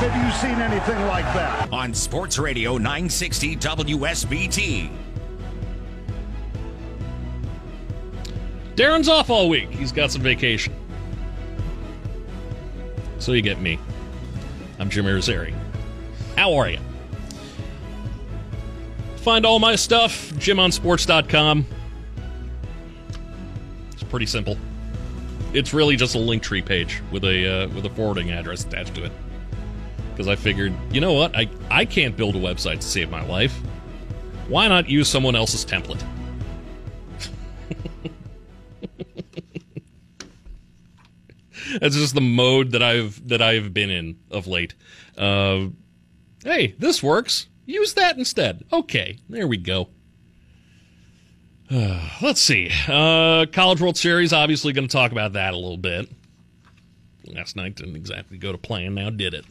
[0.00, 1.70] have you seen anything like that?
[1.70, 4.90] On Sports Radio 960 WSBT.
[8.76, 9.68] Darren's off all week.
[9.70, 10.74] He's got some vacation.
[13.18, 13.78] So you get me.
[14.78, 15.54] I'm Jim Irizarry.
[16.34, 16.78] How are you?
[19.16, 21.66] Find all my stuff, jimonsports.com.
[23.92, 24.56] It's pretty simple.
[25.52, 29.04] It's really just a Linktree page with a uh, with a forwarding address attached to
[29.04, 29.12] it.
[30.20, 31.34] Because I figured, you know what?
[31.34, 33.58] I, I can't build a website to save my life.
[34.48, 36.04] Why not use someone else's template?
[41.80, 44.74] That's just the mode that I've that I've been in of late.
[45.16, 45.68] Uh,
[46.44, 47.46] hey, this works.
[47.64, 48.62] Use that instead.
[48.70, 49.88] Okay, there we go.
[51.70, 52.70] Uh, let's see.
[52.86, 54.34] Uh, College World Series.
[54.34, 56.10] Obviously, going to talk about that a little bit.
[57.24, 58.94] Last night didn't exactly go to plan.
[58.96, 59.46] Now did it.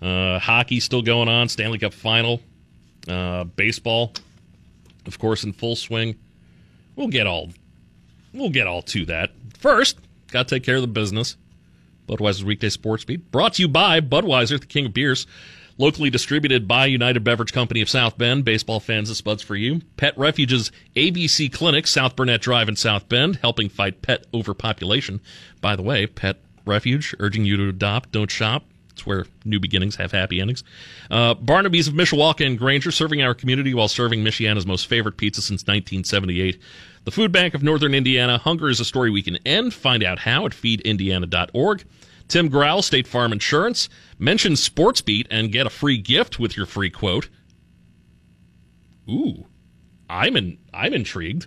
[0.00, 1.48] Uh, hockey still going on.
[1.48, 2.40] Stanley Cup final.
[3.06, 4.12] Uh, baseball,
[5.06, 6.16] of course, in full swing.
[6.94, 7.50] We'll get all.
[8.32, 9.30] We'll get all to that.
[9.58, 9.98] First,
[10.30, 11.36] got to take care of the business.
[12.06, 15.26] Budweiser's weekday sports beat brought to you by Budweiser, the king of beers.
[15.80, 18.44] Locally distributed by United Beverage Company of South Bend.
[18.44, 19.80] Baseball fans, this Bud's for you.
[19.96, 25.20] Pet Refuge's ABC Clinic, South Burnett Drive in South Bend, helping fight pet overpopulation.
[25.60, 28.64] By the way, Pet Refuge, urging you to adopt, don't shop.
[28.98, 30.64] It's where new beginnings have happy endings.
[31.08, 35.40] Uh, Barnaby's of Mishawaka and Granger, serving our community while serving Michiana's most favorite pizza
[35.40, 36.60] since 1978.
[37.04, 38.38] The Food Bank of Northern Indiana.
[38.38, 39.72] Hunger is a story we can end.
[39.72, 41.84] Find out how at feedindiana.org.
[42.26, 43.88] Tim Growl, State Farm Insurance.
[44.18, 47.28] Mention SportsBeat and get a free gift with your free quote.
[49.08, 49.46] Ooh,
[50.10, 51.46] I'm in, I'm intrigued.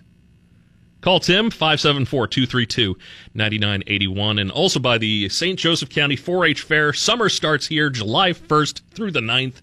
[1.02, 5.58] Call Tim 574-232-9981 and also by the St.
[5.58, 6.92] Joseph County 4-H Fair.
[6.92, 9.56] Summer starts here July 1st through the 9th.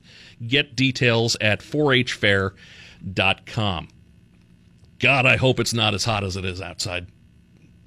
[0.45, 3.87] Get details at 4hfair.com.
[4.99, 7.07] God, I hope it's not as hot as it is outside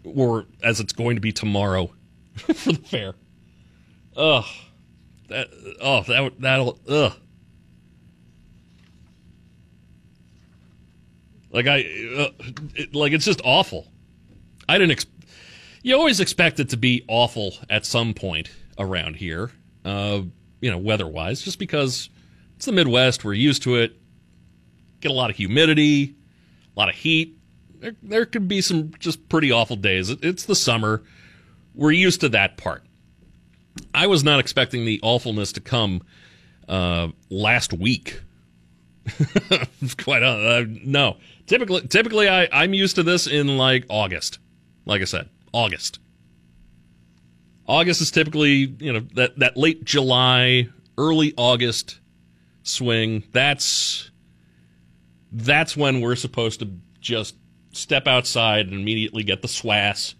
[0.03, 1.93] or as it's going to be tomorrow
[2.37, 3.15] for the fair.
[4.17, 4.47] Ugh.
[5.29, 5.49] That
[5.81, 7.13] oh that that'll ugh.
[11.53, 12.31] Like I uh,
[12.75, 13.87] it, like it's just awful.
[14.69, 15.07] I didn't ex-
[15.83, 19.51] you always expect it to be awful at some point around here.
[19.85, 20.23] Uh,
[20.61, 22.09] you know, weather-wise just because
[22.57, 23.97] it's the Midwest, we're used to it.
[25.01, 26.15] Get a lot of humidity,
[26.77, 27.37] a lot of heat.
[27.81, 30.09] There, there could be some just pretty awful days.
[30.09, 31.03] It, it's the summer.
[31.75, 32.85] We're used to that part.
[33.93, 36.03] I was not expecting the awfulness to come
[36.69, 38.23] uh, last week.
[39.99, 41.17] Quite uh, no.
[41.47, 44.39] Typically, typically I, I'm used to this in like August.
[44.85, 45.99] Like I said, August.
[47.67, 50.69] August is typically you know that that late July,
[50.99, 52.01] early August
[52.63, 53.25] swing.
[53.33, 54.11] That's
[55.33, 56.69] that's when we're supposed to
[57.01, 57.37] just
[57.73, 60.15] step outside and immediately get the swass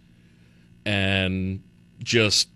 [0.85, 1.61] and
[1.99, 2.49] just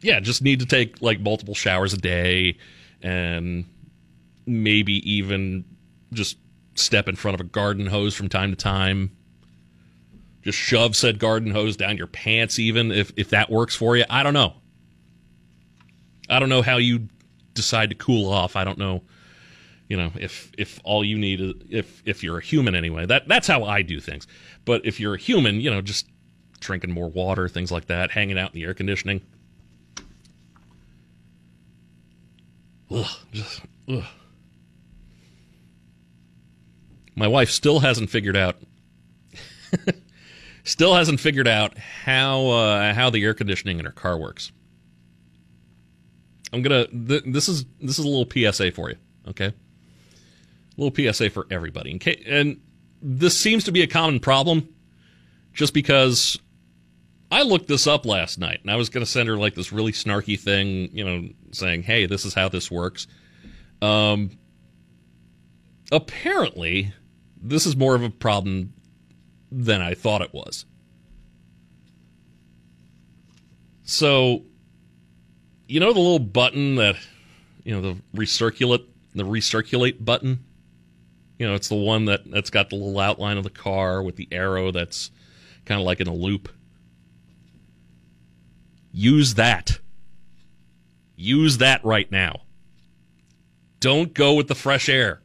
[0.00, 2.56] yeah, just need to take like multiple showers a day
[3.02, 3.64] and
[4.46, 5.64] maybe even
[6.12, 6.38] just
[6.74, 9.16] step in front of a garden hose from time to time.
[10.42, 14.04] Just shove said garden hose down your pants, even if, if that works for you.
[14.10, 14.54] I don't know.
[16.28, 17.08] I don't know how you
[17.54, 18.56] decide to cool off.
[18.56, 19.02] I don't know,
[19.88, 23.06] you know, if if all you need is if if you're a human anyway.
[23.06, 24.26] That that's how I do things.
[24.64, 26.08] But if you're a human, you know, just
[26.60, 29.20] drinking more water, things like that, hanging out in the air conditioning.
[32.90, 34.04] Ugh, just, ugh.
[37.16, 38.56] My wife still hasn't figured out.
[40.64, 44.52] still hasn't figured out how uh, how the air conditioning in her car works.
[46.52, 46.86] I'm gonna.
[46.86, 48.96] Th- this is this is a little PSA for you.
[49.28, 49.52] Okay, a
[50.80, 52.00] little PSA for everybody.
[52.26, 52.60] And
[53.02, 54.68] this seems to be a common problem,
[55.52, 56.38] just because
[57.30, 59.72] I looked this up last night, and I was going to send her like this
[59.72, 63.06] really snarky thing, you know, saying, "Hey, this is how this works."
[63.82, 64.30] Um,
[65.90, 66.92] apparently,
[67.44, 68.72] this is more of a problem
[69.52, 70.64] than I thought it was.
[73.84, 74.42] So,
[75.68, 76.96] you know the little button that,
[77.62, 80.44] you know, the recirculate, the recirculate button.
[81.38, 84.16] You know, it's the one that that's got the little outline of the car with
[84.16, 85.10] the arrow that's
[85.66, 86.48] kind of like in a loop.
[88.90, 89.80] Use that.
[91.16, 92.42] Use that right now.
[93.80, 95.20] Don't go with the fresh air.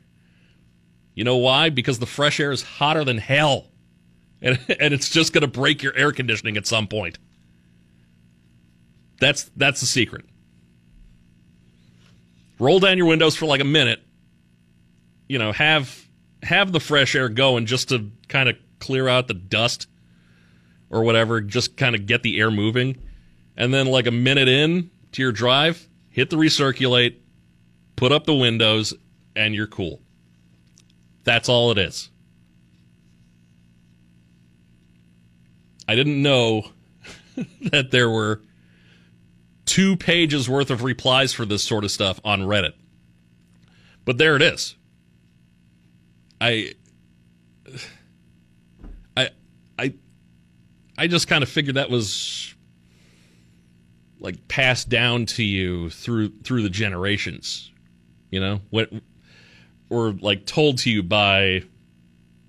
[1.19, 1.69] You know why?
[1.69, 3.65] Because the fresh air is hotter than hell.
[4.41, 7.19] And, and it's just going to break your air conditioning at some point.
[9.19, 10.23] That's that's the secret.
[12.57, 14.01] Roll down your windows for like a minute.
[15.27, 16.07] You know, have
[16.41, 19.87] have the fresh air going just to kind of clear out the dust
[20.89, 22.95] or whatever, just kind of get the air moving.
[23.57, 27.17] And then like a minute in to your drive, hit the recirculate,
[27.97, 28.93] put up the windows,
[29.35, 29.99] and you're cool.
[31.23, 32.09] That's all it is.
[35.87, 36.71] I didn't know
[37.71, 38.41] that there were
[39.65, 42.73] two pages worth of replies for this sort of stuff on Reddit.
[44.05, 44.75] But there it is.
[46.41, 46.73] I
[49.17, 49.29] I
[49.77, 49.93] I
[50.97, 52.53] I just kind of figured that was
[54.19, 57.71] like passed down to you through through the generations.
[58.31, 58.91] You know, what
[59.89, 61.63] or like told to you by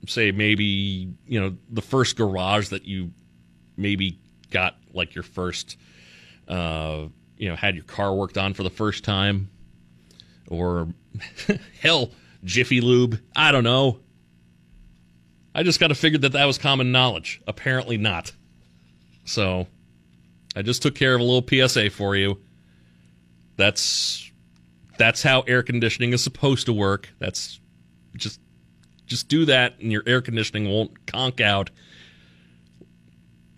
[0.06, 3.12] say maybe you know the first garage that you
[3.76, 4.18] maybe
[4.50, 5.76] got like your first
[6.48, 7.06] uh
[7.36, 9.50] you know had your car worked on for the first time?
[10.48, 10.88] Or
[11.80, 12.10] hell
[12.44, 13.20] jiffy lube?
[13.34, 14.00] I don't know.
[15.54, 17.40] I just kind of figured that that was common knowledge.
[17.46, 18.32] Apparently not.
[19.24, 19.66] So
[20.56, 22.38] i just took care of a little psa for you.
[23.56, 24.29] That's
[25.00, 27.08] that's how air conditioning is supposed to work.
[27.18, 27.58] That's
[28.16, 28.38] just
[29.06, 31.70] just do that and your air conditioning won't conk out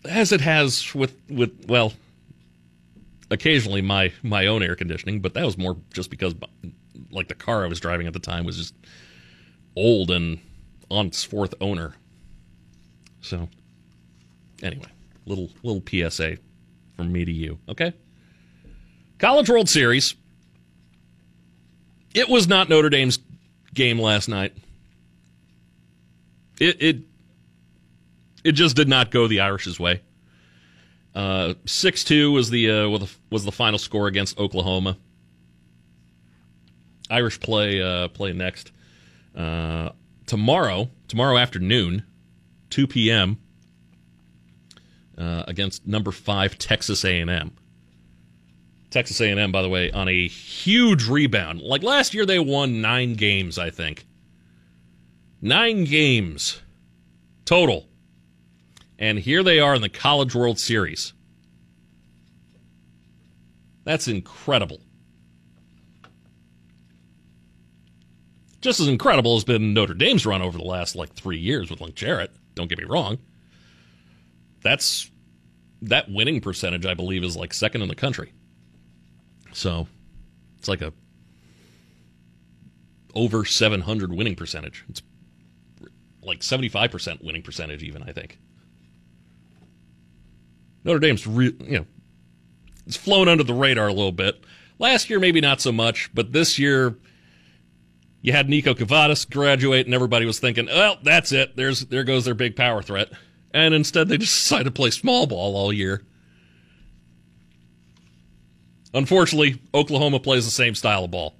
[0.04, 1.94] as it has with with well
[3.28, 6.32] occasionally my my own air conditioning, but that was more just because
[7.10, 8.74] like the car I was driving at the time was just
[9.74, 10.38] old and
[10.92, 11.94] on its fourth owner.
[13.20, 13.48] So
[14.62, 14.86] anyway,
[15.26, 16.36] little little PSA
[16.96, 17.94] from me to you, okay?
[19.18, 20.14] College World Series
[22.14, 23.18] it was not Notre Dame's
[23.74, 24.54] game last night.
[26.60, 26.96] It it
[28.44, 30.00] it just did not go the Irish's way.
[31.14, 32.88] Uh, six uh, two was the uh,
[33.30, 34.96] was the final score against Oklahoma.
[37.10, 38.72] Irish play uh, play next
[39.36, 39.90] uh,
[40.26, 42.04] tomorrow tomorrow afternoon,
[42.70, 43.38] two p.m.
[45.16, 47.52] Uh, against number five Texas A and M.
[48.92, 51.60] Texas A&M, by the way, on a huge rebound.
[51.60, 54.06] Like last year, they won nine games, I think.
[55.40, 56.60] Nine games
[57.44, 57.86] total.
[58.98, 61.12] And here they are in the College World Series.
[63.84, 64.78] That's incredible.
[68.60, 71.80] Just as incredible has been Notre Dame's run over the last like three years with
[71.80, 72.30] Link Jarrett.
[72.54, 73.18] Don't get me wrong.
[74.62, 75.10] That's
[75.80, 78.32] that winning percentage, I believe, is like second in the country.
[79.52, 79.86] So
[80.58, 80.92] it's like a
[83.14, 84.84] over 700 winning percentage.
[84.88, 85.02] It's
[86.22, 88.38] like 75% winning percentage, even, I think.
[90.84, 91.86] Notre Dame's, re- you know,
[92.86, 94.42] it's flown under the radar a little bit.
[94.78, 96.96] Last year, maybe not so much, but this year,
[98.20, 101.56] you had Niko Kavadas graduate, and everybody was thinking, well, that's it.
[101.56, 103.10] There's There goes their big power threat.
[103.52, 106.02] And instead, they just decided to play small ball all year.
[108.94, 111.34] Unfortunately, Oklahoma plays the same style of ball,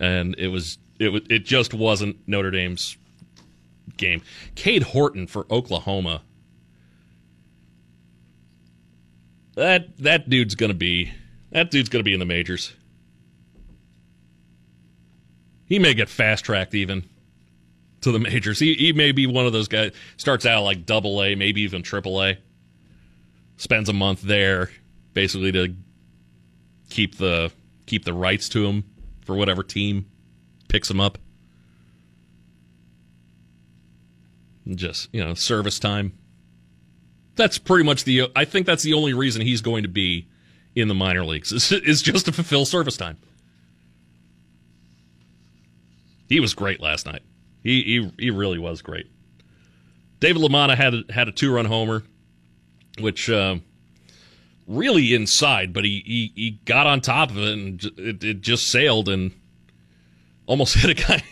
[0.00, 2.96] and it was it was it just wasn't Notre Dame's
[3.96, 4.22] game.
[4.54, 6.22] Cade Horton for Oklahoma.
[9.56, 11.12] That that dude's gonna be
[11.50, 12.72] that dude's gonna be in the majors.
[15.64, 17.04] He may get fast tracked even
[18.02, 18.60] to the majors.
[18.60, 21.82] He he may be one of those guys starts out like double A, maybe even
[21.82, 22.38] triple A.
[23.56, 24.70] Spends a month there
[25.12, 25.74] basically to
[26.90, 27.52] keep the
[27.86, 28.84] keep the rights to him
[29.24, 30.06] for whatever team
[30.68, 31.18] picks him up.
[34.68, 36.12] Just you know, service time.
[37.36, 38.30] That's pretty much the.
[38.34, 40.28] I think that's the only reason he's going to be
[40.74, 43.18] in the minor leagues is, is just to fulfill service time.
[46.28, 47.22] He was great last night.
[47.62, 49.06] He he, he really was great.
[50.18, 52.02] David LaManna had a, had a two run homer,
[52.98, 53.56] which uh,
[54.66, 58.68] really inside, but he, he he got on top of it and it, it just
[58.68, 59.32] sailed and
[60.46, 61.22] almost hit a guy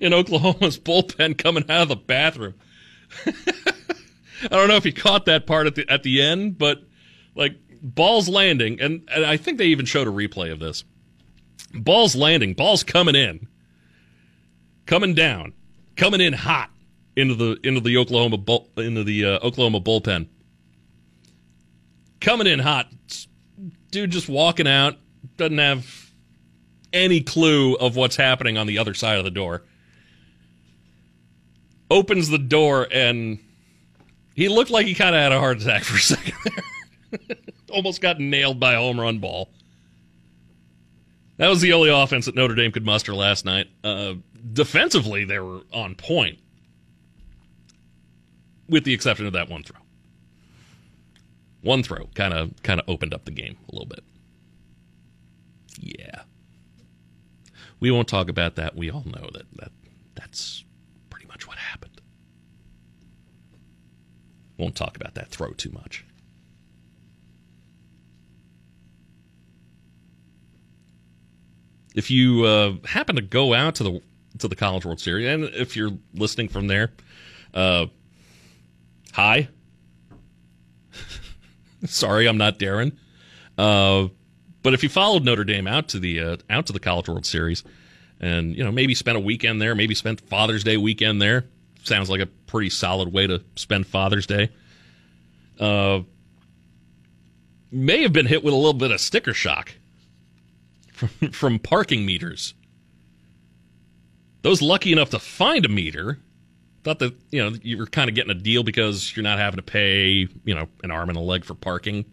[0.00, 2.54] in Oklahoma's bullpen coming out of the bathroom.
[3.26, 6.82] I don't know if he caught that part at the at the end, but
[7.34, 10.84] like balls landing, and, and I think they even showed a replay of this.
[11.72, 13.48] Balls landing, balls coming in,
[14.86, 15.52] coming down,
[15.96, 16.70] coming in hot
[17.16, 18.38] into the into the Oklahoma
[18.76, 20.28] into the uh, Oklahoma bullpen.
[22.24, 22.86] Coming in hot,
[23.90, 24.96] dude, just walking out,
[25.36, 26.10] doesn't have
[26.90, 29.62] any clue of what's happening on the other side of the door.
[31.90, 33.38] Opens the door and
[34.34, 37.36] he looked like he kind of had a heart attack for a second there.
[37.70, 39.50] Almost got nailed by a home run ball.
[41.36, 43.66] That was the only offense that Notre Dame could muster last night.
[43.82, 44.14] Uh,
[44.54, 46.38] defensively, they were on point,
[48.66, 49.83] with the exception of that one throw.
[51.64, 54.04] One throw kind of kind of opened up the game a little bit.
[55.80, 56.22] Yeah,
[57.80, 58.76] we won't talk about that.
[58.76, 59.72] We all know that that
[60.14, 60.64] that's
[61.10, 62.00] pretty much what happened.
[64.58, 66.04] Won't talk about that throw too much.
[71.94, 74.02] If you uh, happen to go out to the
[74.38, 76.92] to the College World Series, and if you're listening from there,
[77.54, 77.86] uh,
[79.12, 79.48] hi.
[81.88, 82.92] Sorry, I'm not Darren.
[83.58, 84.08] Uh,
[84.62, 87.26] but if you followed Notre Dame out to the uh, out to the College World
[87.26, 87.62] Series,
[88.20, 91.44] and you know maybe spent a weekend there, maybe spent Father's Day weekend there,
[91.82, 94.50] sounds like a pretty solid way to spend Father's Day.
[95.60, 96.00] Uh,
[97.70, 99.74] may have been hit with a little bit of sticker shock
[100.92, 102.54] from, from parking meters.
[104.42, 106.18] Those lucky enough to find a meter
[106.84, 109.56] thought that you know you were kind of getting a deal because you're not having
[109.56, 112.04] to pay you know an arm and a leg for parking.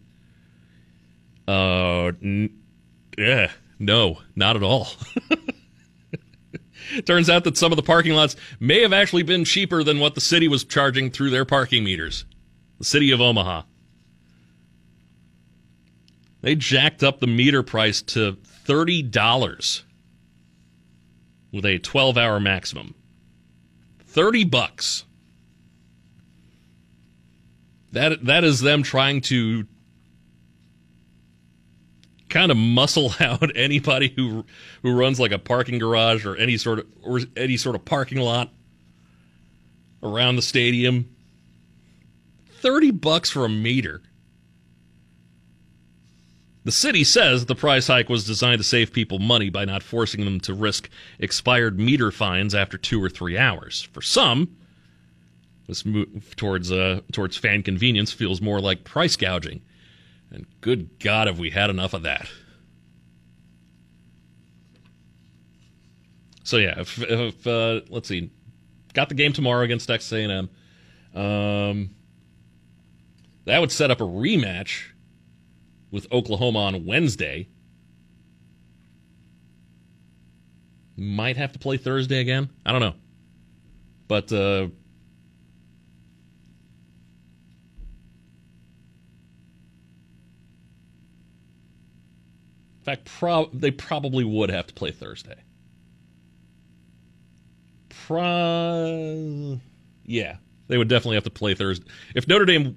[1.46, 2.58] Uh, n-
[3.18, 4.88] yeah, no, not at all.
[7.06, 10.14] Turns out that some of the parking lots may have actually been cheaper than what
[10.14, 12.24] the city was charging through their parking meters.
[12.78, 13.62] The city of Omaha.
[16.40, 18.36] They jacked up the meter price to
[18.66, 19.82] $30
[21.52, 22.94] with a 12 hour maximum.
[24.12, 25.04] 30 bucks.
[27.92, 29.66] That that is them trying to
[32.28, 34.44] kind of muscle out anybody who
[34.82, 38.18] who runs like a parking garage or any sort of or any sort of parking
[38.18, 38.50] lot
[40.02, 41.08] around the stadium.
[42.60, 44.02] 30 bucks for a meter.
[46.64, 50.24] The city says the price hike was designed to save people money by not forcing
[50.24, 50.88] them to risk
[51.18, 53.82] expired meter fines after 2 or 3 hours.
[53.92, 54.56] For some,
[55.66, 59.62] this move towards uh, towards fan convenience feels more like price gouging
[60.32, 62.26] and good God, have we had enough of that?
[66.42, 68.30] So yeah, if, if uh, let's see,
[68.94, 70.50] got the game tomorrow against Texas A&M.
[71.14, 71.90] Um,
[73.44, 74.91] that would set up a rematch
[75.92, 77.48] with Oklahoma on Wednesday.
[80.96, 82.50] Might have to play Thursday again.
[82.66, 82.94] I don't know,
[84.08, 84.66] but uh,
[92.82, 95.36] In fact, pro- they probably would have to play Thursday.
[97.90, 99.60] Pro-
[100.04, 101.86] yeah, they would definitely have to play Thursday.
[102.16, 102.76] If Notre Dame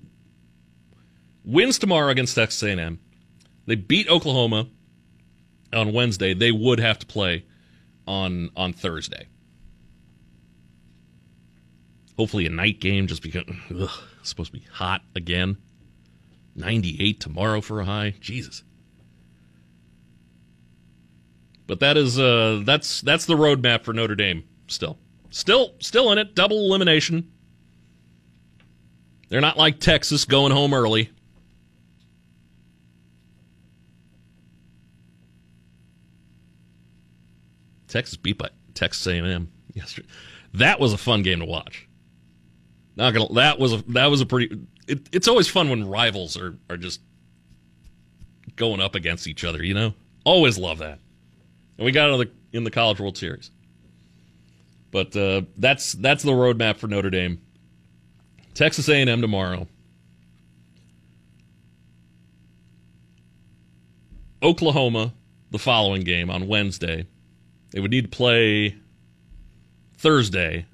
[1.43, 2.99] wins tomorrow against Texas A&M,
[3.65, 4.67] they beat Oklahoma
[5.73, 7.45] on Wednesday, they would have to play
[8.07, 9.27] on on Thursday.
[12.17, 15.57] Hopefully a night game just because ugh, it's supposed to be hot again.
[16.55, 18.15] 98 tomorrow for a high.
[18.21, 18.63] Jesus.
[21.67, 24.43] But that is uh, that's that's the roadmap for Notre Dame.
[24.67, 24.97] Still,
[25.31, 26.35] still, still in it.
[26.35, 27.31] Double elimination.
[29.29, 31.09] They're not like Texas going home early.
[37.87, 40.07] Texas beat by Texas A&M yesterday.
[40.53, 41.87] That was a fun game to watch.
[42.95, 43.33] Not gonna.
[43.33, 44.57] That was a that was a pretty.
[44.87, 47.01] It, it's always fun when rivals are are just
[48.55, 49.63] going up against each other.
[49.63, 50.99] You know, always love that
[51.77, 53.51] and we got another in the College World Series.
[54.91, 57.41] But uh, that's that's the roadmap for Notre Dame.
[58.53, 59.67] Texas A&M tomorrow.
[64.41, 65.13] Oklahoma
[65.51, 67.07] the following game on Wednesday,
[67.75, 68.73] They would need to play
[69.97, 70.65] Thursday.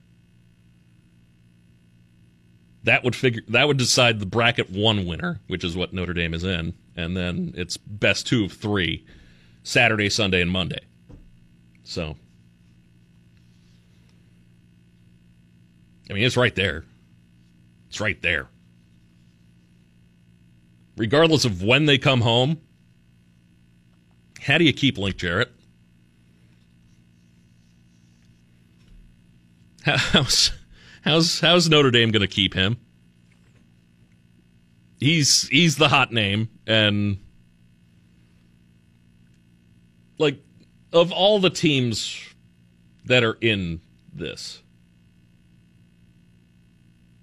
[2.83, 6.35] That would figure that would decide the bracket one winner, which is what Notre Dame
[6.35, 9.03] is in, and then it's best two of three,
[9.63, 10.81] Saturday, Sunday, and Monday.
[11.83, 12.17] So,
[16.07, 16.83] I mean, it's right there.
[17.89, 18.47] It's right there.
[20.97, 22.61] Regardless of when they come home,
[24.39, 25.51] how do you keep Link Jarrett?
[29.85, 30.51] How's
[31.01, 32.77] how's how's Notre Dame going to keep him?
[34.99, 37.17] He's he's the hot name, and
[40.19, 40.37] like
[40.93, 42.23] of all the teams
[43.05, 43.81] that are in
[44.13, 44.61] this,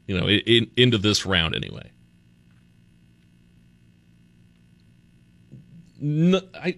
[0.08, 1.92] you know, in, into this round anyway.
[6.00, 6.76] No, I,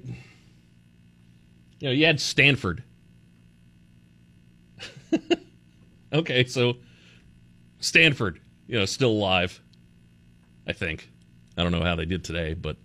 [1.78, 2.84] you know, you had Stanford.
[6.12, 6.76] okay, so
[7.78, 9.60] Stanford, you know, still alive.
[10.66, 11.08] I think.
[11.56, 12.76] I don't know how they did today, but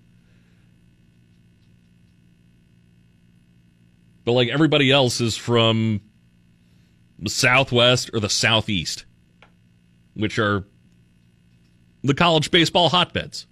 [4.24, 6.02] but like everybody else is from
[7.20, 9.06] the southwest or the southeast,
[10.16, 10.66] which are
[12.04, 13.46] the college baseball hotbeds.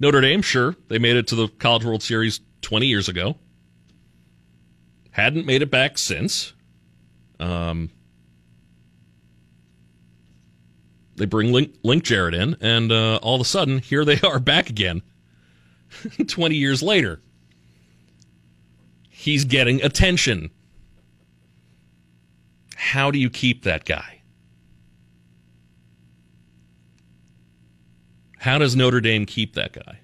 [0.00, 3.36] Notre Dame, sure, they made it to the College World Series 20 years ago.
[5.12, 6.54] Hadn't made it back since.
[7.42, 7.90] Um,
[11.16, 14.38] they bring Link, Link Jarrett in, and uh, all of a sudden, here they are
[14.38, 15.02] back again
[16.26, 17.20] 20 years later.
[19.10, 20.50] He's getting attention.
[22.76, 24.22] How do you keep that guy?
[28.38, 30.00] How does Notre Dame keep that guy?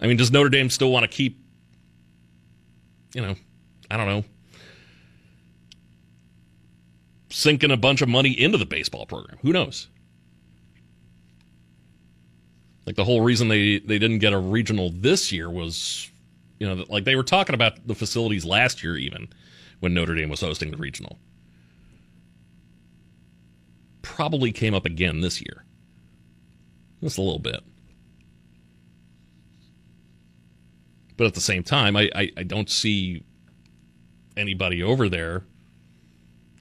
[0.00, 1.40] I mean, does Notre Dame still want to keep,
[3.14, 3.36] you know,
[3.90, 4.24] I don't know,
[7.30, 9.38] sinking a bunch of money into the baseball program?
[9.42, 9.88] Who knows?
[12.86, 16.08] Like the whole reason they, they didn't get a regional this year was,
[16.58, 19.28] you know, like they were talking about the facilities last year, even
[19.80, 21.18] when Notre Dame was hosting the regional
[24.16, 25.64] probably came up again this year.
[27.02, 27.60] Just a little bit.
[31.18, 33.24] But at the same time, I, I, I don't see
[34.36, 35.44] anybody over there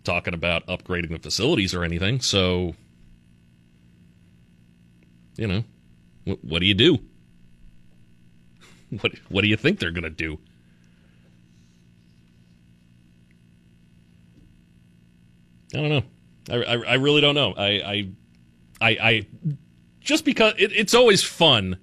[0.04, 2.22] talking about upgrading the facilities or anything.
[2.22, 2.76] So,
[5.36, 5.64] you know,
[6.24, 7.00] what, what do you do?
[9.02, 10.38] What what do you think they're going to do?
[15.74, 16.04] I don't know.
[16.50, 17.54] I, I, I really don't know.
[17.54, 18.10] I, I,
[18.80, 19.28] I, I
[20.00, 21.78] just because it, it's always fun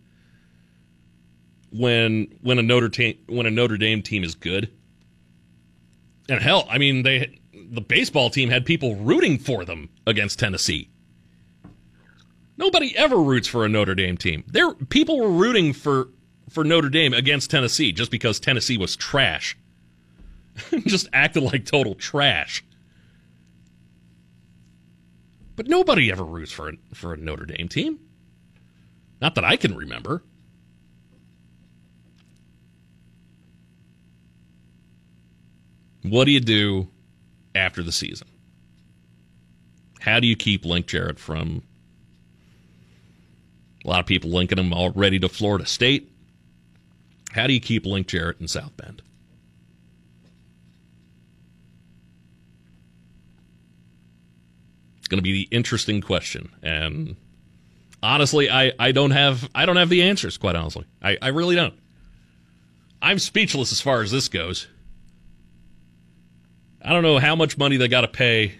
[1.72, 4.70] when when a Notre Dame when a Notre Dame team is good.
[6.28, 10.88] And hell, I mean they the baseball team had people rooting for them against Tennessee.
[12.56, 14.44] Nobody ever roots for a Notre Dame team.
[14.46, 16.08] There people were rooting for
[16.50, 19.56] for Notre Dame against Tennessee just because Tennessee was trash.
[20.86, 22.62] just acted like total trash.
[25.56, 27.98] But nobody ever roots for a, for a Notre Dame team.
[29.20, 30.22] Not that I can remember.
[36.02, 36.88] What do you do
[37.54, 38.28] after the season?
[40.00, 41.62] How do you keep Link Jarrett from
[43.84, 46.10] a lot of people linking him already to Florida State?
[47.30, 49.00] How do you keep Link Jarrett in South Bend?
[54.98, 56.50] It's going to be the interesting question.
[56.62, 57.16] And
[58.02, 60.36] honestly, I, I don't have I don't have the answers.
[60.36, 61.74] Quite honestly, I, I really don't.
[63.00, 64.66] I'm speechless as far as this goes.
[66.84, 68.54] I don't know how much money they got to pay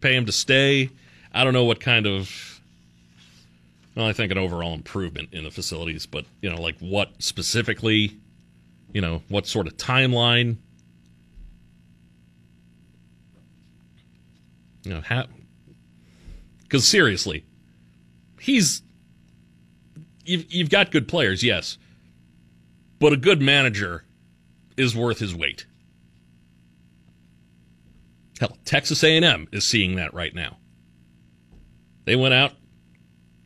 [0.00, 0.90] pay him to stay.
[1.32, 2.60] I don't know what kind of
[3.94, 8.16] well, I think an overall improvement in the facilities, but you know, like what specifically,
[8.92, 10.56] you know, what sort of timeline.
[14.84, 15.26] You know, how
[16.62, 17.44] because seriously,
[18.38, 18.82] he's
[20.24, 21.78] you've, you've got good players, yes,
[22.98, 24.04] but a good manager
[24.76, 25.66] is worth his weight.
[28.40, 30.56] Hell, Texas A&M is seeing that right now.
[32.06, 32.54] They went out,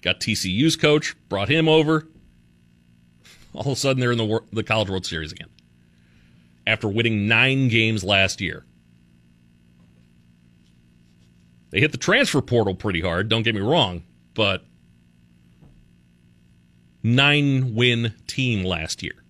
[0.02, 2.07] got TCU's coach, brought him over.
[3.52, 5.48] All of a sudden, they're in the the College World Series again
[6.66, 8.64] after winning nine games last year.
[11.70, 14.64] They hit the transfer portal pretty hard, don't get me wrong, but
[17.02, 19.24] nine win team last year.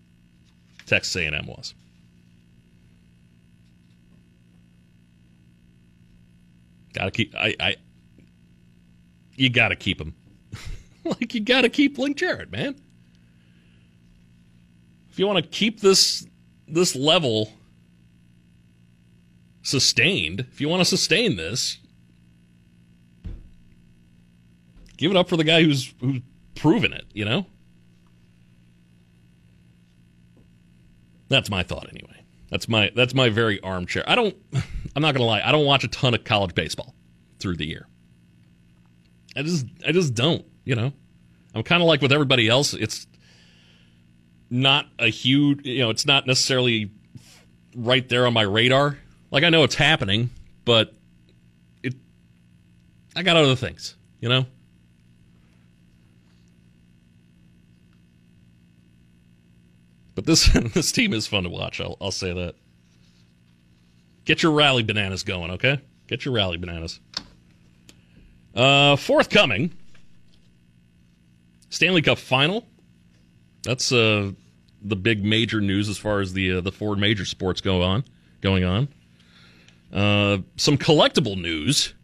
[0.86, 1.74] Texas A&M was.
[6.94, 7.34] Gotta keep.
[7.34, 7.54] I.
[7.60, 7.76] I
[9.36, 10.14] you gotta keep him.
[11.04, 12.76] like you gotta keep Link Jarrett, man.
[15.10, 16.26] If you want to keep this
[16.66, 17.52] this level
[19.62, 21.78] sustained, if you want to sustain this,
[24.96, 26.20] give it up for the guy who's who's
[26.54, 27.04] proven it.
[27.12, 27.46] You know.
[31.28, 32.22] That's my thought anyway.
[32.50, 34.04] That's my that's my very armchair.
[34.06, 34.36] I don't
[34.96, 36.94] I'm not gonna lie, I don't watch a ton of college baseball
[37.38, 37.86] through the year.
[39.36, 40.92] I just I just don't, you know.
[41.54, 43.06] I'm kinda like with everybody else, it's
[44.50, 46.90] not a huge you know, it's not necessarily
[47.74, 48.98] right there on my radar.
[49.30, 50.30] Like I know it's happening,
[50.64, 50.94] but
[51.82, 51.94] it
[53.16, 54.46] I got other things, you know?
[60.14, 61.80] But this this team is fun to watch.
[61.80, 62.54] I'll, I'll say that.
[64.24, 65.80] Get your rally bananas going, okay?
[66.06, 67.00] Get your rally bananas.
[68.54, 69.72] Uh, forthcoming
[71.74, 72.64] Stanley Cup final.
[73.64, 74.30] That's uh,
[74.80, 78.04] the big major news as far as the uh, the four major sports go on
[78.40, 78.88] going on.
[79.92, 81.94] Uh, some collectible news.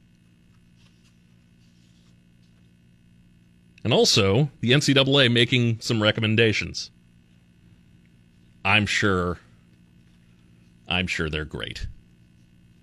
[3.82, 6.90] And also, the NCAA making some recommendations.
[8.64, 9.38] I'm sure.
[10.88, 11.86] I'm sure they're great.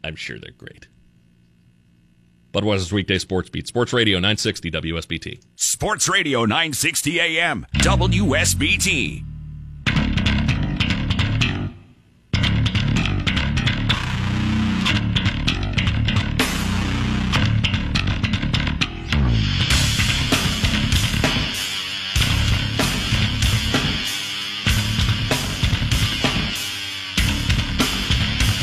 [0.07, 0.87] I'm sure they're great.
[2.53, 3.67] Budweiser's weekday sports beat.
[3.67, 5.41] Sports Radio 960 WSBT.
[5.57, 9.25] Sports Radio 960 AM WSBT.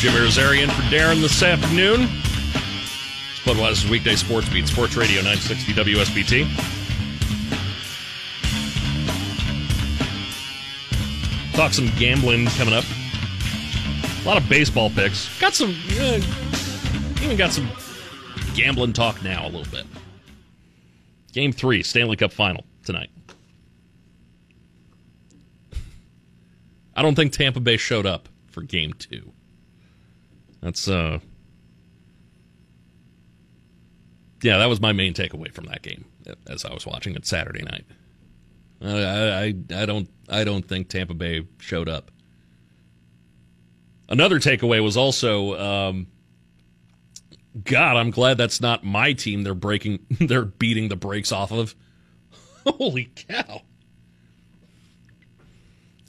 [0.04, 2.02] Jim Irizarry for Darren this afternoon.
[3.46, 6.44] Budweiser's weekday sports beat, Sports Radio 960 WSBT.
[11.54, 12.84] Talk some gambling coming up.
[14.22, 15.40] A lot of baseball picks.
[15.40, 16.20] Got some, uh,
[17.22, 17.66] even got some
[18.54, 19.86] gambling talk now a little bit.
[21.32, 23.08] Game three, Stanley Cup final tonight.
[26.94, 29.33] I don't think Tampa Bay showed up for game two.
[30.64, 31.18] That's uh
[34.42, 36.06] Yeah, that was my main takeaway from that game
[36.48, 37.84] as I was watching it Saturday night.
[38.80, 42.10] I, I I don't I don't think Tampa Bay showed up.
[44.08, 46.06] Another takeaway was also um,
[47.62, 51.74] God, I'm glad that's not my team they're breaking they're beating the brakes off of.
[52.66, 53.60] Holy cow.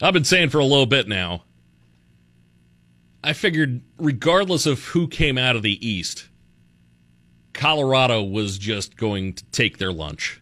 [0.02, 1.44] I've been saying for a little bit now
[3.26, 6.30] I figured, regardless of who came out of the East,
[7.54, 10.42] Colorado was just going to take their lunch.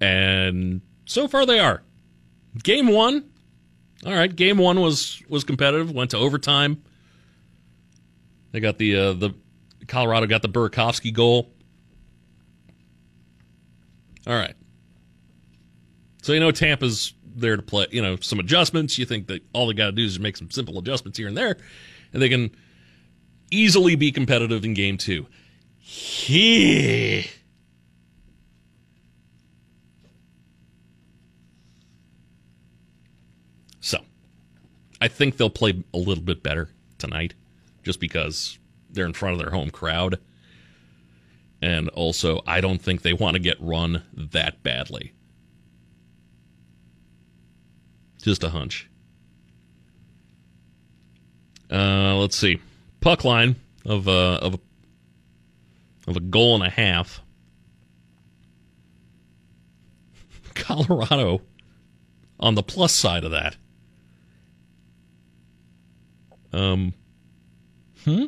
[0.00, 1.82] And so far they are.
[2.60, 3.30] Game one,
[4.04, 4.34] all right.
[4.34, 5.92] Game one was was competitive.
[5.92, 6.82] Went to overtime.
[8.50, 9.34] They got the uh, the
[9.86, 11.52] Colorado got the Burakovsky goal.
[14.26, 14.54] All right.
[16.22, 18.98] So you know Tampa's there to play, you know, some adjustments.
[18.98, 21.36] You think that all they got to do is make some simple adjustments here and
[21.36, 21.56] there,
[22.12, 22.50] and they can
[23.50, 25.26] easily be competitive in game two.
[26.26, 27.22] Yeah.
[33.80, 33.98] So,
[35.00, 37.34] I think they'll play a little bit better tonight
[37.84, 38.58] just because
[38.90, 40.18] they're in front of their home crowd.
[41.62, 45.12] And also, I don't think they want to get run that badly.
[48.26, 48.90] Just a hunch.
[51.70, 52.58] Uh, let's see.
[53.00, 54.58] Puck line of uh, of a,
[56.08, 57.20] of a goal and a half.
[60.56, 61.40] Colorado
[62.40, 63.56] on the plus side of that.
[66.52, 66.94] Um.
[68.02, 68.24] Hmm.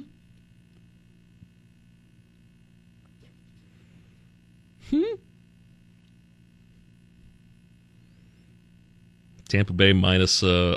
[9.48, 10.76] Tampa Bay minus uh,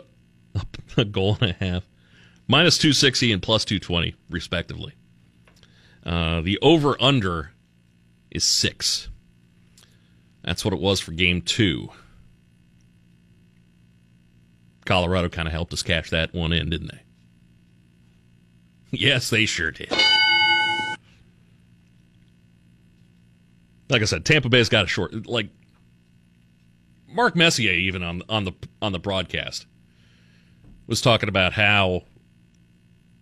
[0.97, 1.83] a goal and a half,
[2.47, 4.93] minus 260 and plus 220, respectively.
[6.05, 7.51] Uh, the over under
[8.31, 9.09] is six.
[10.43, 11.89] That's what it was for game two.
[14.85, 17.01] Colorado kind of helped us cash that one in, didn't they?
[18.93, 19.89] Yes, they sure did.
[23.89, 25.27] Like I said, Tampa Bay's got a short.
[25.27, 25.47] Like
[27.13, 29.65] Mark Messier even on on the on the broadcast
[30.87, 32.03] was talking about how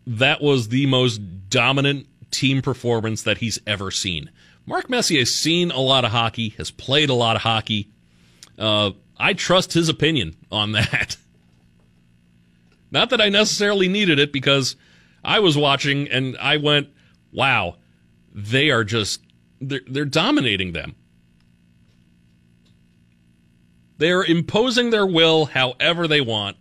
[0.08, 4.32] that was the most dominant team performance that he's ever seen.
[4.66, 7.92] Mark Messier has seen a lot of hockey, has played a lot of hockey.
[8.58, 11.18] Uh, I trust his opinion on that.
[12.92, 14.76] Not that I necessarily needed it because
[15.24, 16.90] I was watching and I went,
[17.32, 17.76] wow,
[18.34, 19.22] they are just,
[19.62, 20.96] they're, they're dominating them.
[24.00, 26.56] They're imposing their will however they want.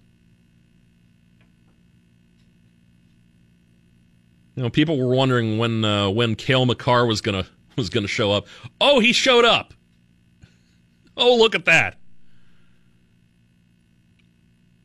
[4.57, 7.47] You know, people were wondering when uh, when Cale Makar was gonna
[7.77, 8.49] was gonna show up.
[8.81, 9.73] Oh, he showed up.
[11.17, 11.97] Oh, look at that.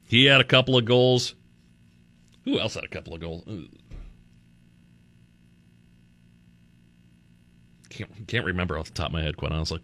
[0.03, 1.33] He had a couple of goals.
[2.45, 3.43] Who else had a couple of goals?
[7.89, 9.79] Can't, can't remember off the top of my head, quite honestly.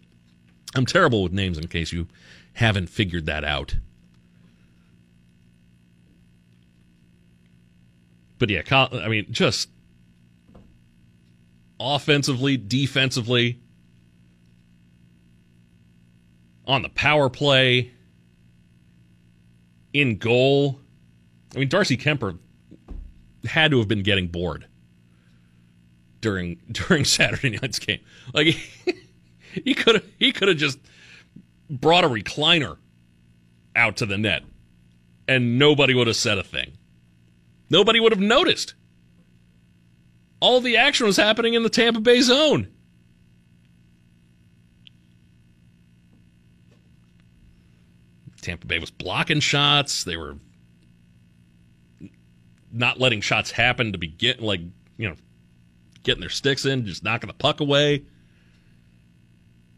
[0.76, 2.06] I'm terrible with names in case you
[2.54, 3.76] haven't figured that out.
[8.38, 9.68] But yeah, I mean, just
[11.78, 13.60] offensively, defensively,
[16.66, 17.90] on the power play,
[19.92, 20.80] in goal.
[21.54, 22.38] I mean, Darcy Kuemper
[23.44, 24.66] had to have been getting bored
[26.20, 28.00] during during Saturday night's game.
[28.32, 28.46] Like
[29.52, 30.78] he could he could have just
[31.70, 32.76] brought a recliner
[33.76, 34.42] out to the net
[35.28, 36.72] and nobody would have said a thing.
[37.70, 38.74] Nobody would have noticed.
[40.40, 42.68] All the action was happening in the Tampa Bay zone.
[48.40, 50.02] Tampa Bay was blocking shots.
[50.02, 50.36] They were
[52.72, 54.62] not letting shots happen to begin, like,
[54.96, 55.16] you know,
[56.02, 58.04] getting their sticks in, just knocking the puck away.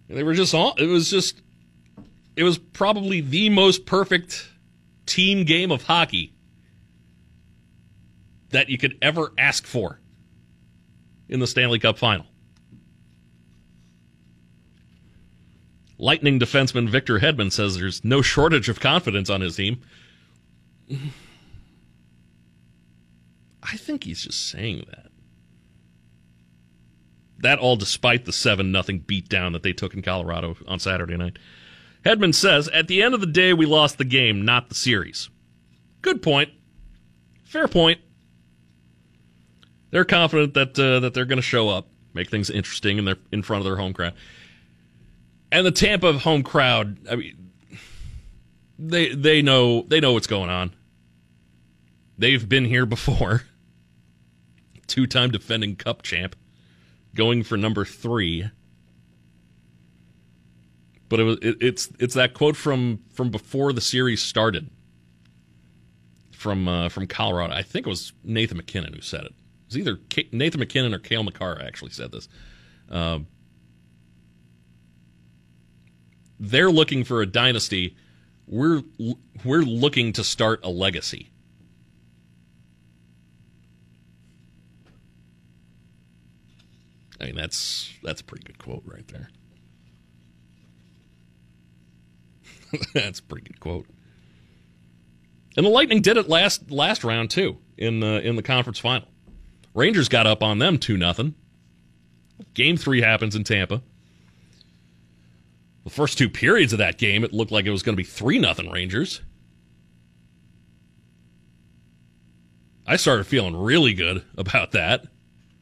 [0.09, 1.42] And they were just it was just,
[2.37, 4.49] it was probably the most perfect
[5.07, 6.33] team game of hockey
[8.51, 10.01] that you could ever ask for
[11.29, 12.27] in the Stanley Cup final.
[15.99, 19.81] Lightning defenseman Victor Hedman says there's no shortage of confidence on his team.
[23.62, 25.12] I think he's just saying that.
[27.38, 31.38] That all despite the 7 nothing beatdown that they took in Colorado on Saturday night.
[32.05, 35.31] Hedman says, At the end of the day, we lost the game, not the series.
[36.01, 36.51] Good point.
[37.45, 38.01] Fair point.
[39.91, 43.17] They're confident that uh, that they're going to show up, make things interesting in their
[43.31, 44.15] in front of their home crowd.
[45.53, 47.53] And the Tampa home crowd, I mean,
[48.79, 50.75] they they know they know what's going on.
[52.19, 53.43] They've been here before.
[54.87, 56.37] Two-time defending Cup champ,
[57.15, 58.51] going for number three.
[61.12, 64.70] But it was it, it's it's that quote from from before the series started.
[66.31, 69.33] From uh, from Colorado, I think it was Nathan MacKinnon who said it.
[69.33, 72.31] It was either K- Nathan MacKinnon or Cale Makar actually said this.
[72.88, 73.27] Um,
[76.40, 77.94] they're looking for a dynasty.
[78.46, 78.83] We're
[79.44, 81.31] we're looking to start a legacy.
[87.20, 89.29] I mean that's that's a pretty good quote right there.
[92.94, 93.87] that's a pretty good quote.
[95.56, 99.08] And the Lightning did it last last round too in the in the conference final.
[99.74, 101.35] Rangers got up on them two nothing.
[102.54, 103.82] Game three happens in Tampa.
[105.85, 108.08] The first two periods of that game, it looked like it was going to be
[108.08, 109.20] 3 nothing Rangers.
[112.87, 115.06] I started feeling really good about that,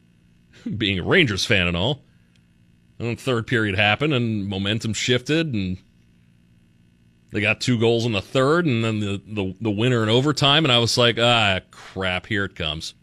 [0.77, 2.03] being a Rangers fan and all.
[2.99, 5.79] And then the third period happened, and momentum shifted, and
[7.33, 10.65] they got two goals in the third, and then the, the, the winner in overtime,
[10.65, 12.95] and I was like, ah, crap, here it comes.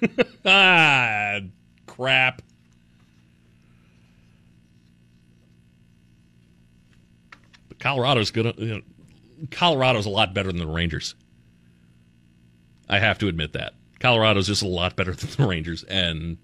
[0.44, 1.40] ah,
[1.86, 2.42] crap.
[7.68, 8.54] But Colorado's good.
[8.58, 8.80] You know,
[9.50, 11.14] Colorado's a lot better than the Rangers.
[12.88, 16.38] I have to admit that Colorado's just a lot better than the Rangers, and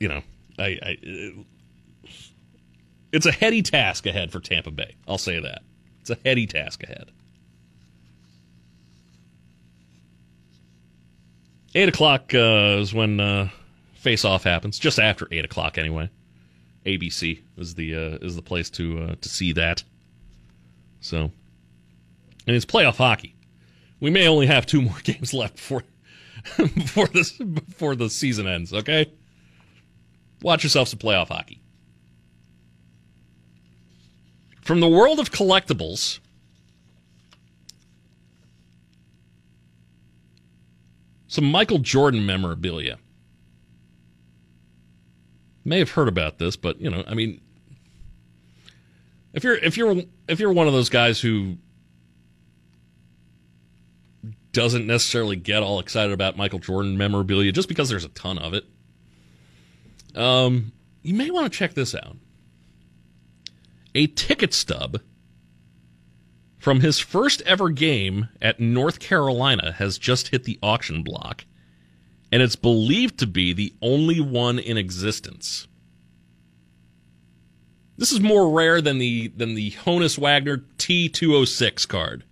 [0.00, 0.22] you know,
[0.58, 1.34] I, I
[3.12, 4.96] it's a heady task ahead for Tampa Bay.
[5.06, 5.62] I'll say that
[6.00, 7.10] it's a heady task ahead.
[11.74, 13.48] Eight o'clock uh, is when uh,
[13.94, 14.78] face off happens.
[14.78, 16.10] Just after eight o'clock, anyway.
[16.84, 19.84] ABC is the uh, is the place to uh, to see that.
[21.00, 21.30] So,
[22.46, 23.36] and it's playoff hockey.
[24.00, 25.84] We may only have two more games left before
[26.56, 28.72] before this before the season ends.
[28.72, 29.10] Okay,
[30.42, 31.61] watch yourself some playoff hockey.
[34.62, 36.20] From the world of collectibles,
[41.26, 42.98] some Michael Jordan memorabilia.
[45.64, 47.40] May have heard about this, but you know, I mean,
[49.32, 51.56] if you're if you're if you're one of those guys who
[54.52, 58.54] doesn't necessarily get all excited about Michael Jordan memorabilia just because there's a ton of
[58.54, 58.64] it,
[60.14, 60.72] um,
[61.02, 62.16] you may want to check this out.
[63.94, 65.00] A ticket stub
[66.58, 71.44] from his first ever game at North Carolina has just hit the auction block,
[72.30, 75.66] and it's believed to be the only one in existence.
[77.98, 82.24] This is more rare than the than the Honus Wagner T206 card.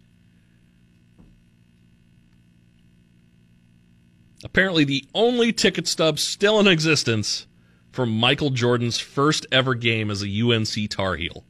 [4.42, 7.46] Apparently, the only ticket stub still in existence
[7.92, 11.44] from Michael Jordan's first ever game as a UNC Tar Heel.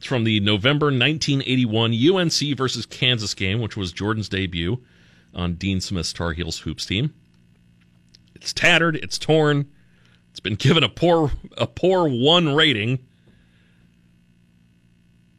[0.00, 4.82] It's from the November 1981 UNC versus Kansas game, which was Jordan's debut
[5.34, 7.12] on Dean Smith's Tar Heels hoops team.
[8.34, 9.70] It's tattered, it's torn,
[10.30, 13.00] it's been given a poor a poor 1 rating.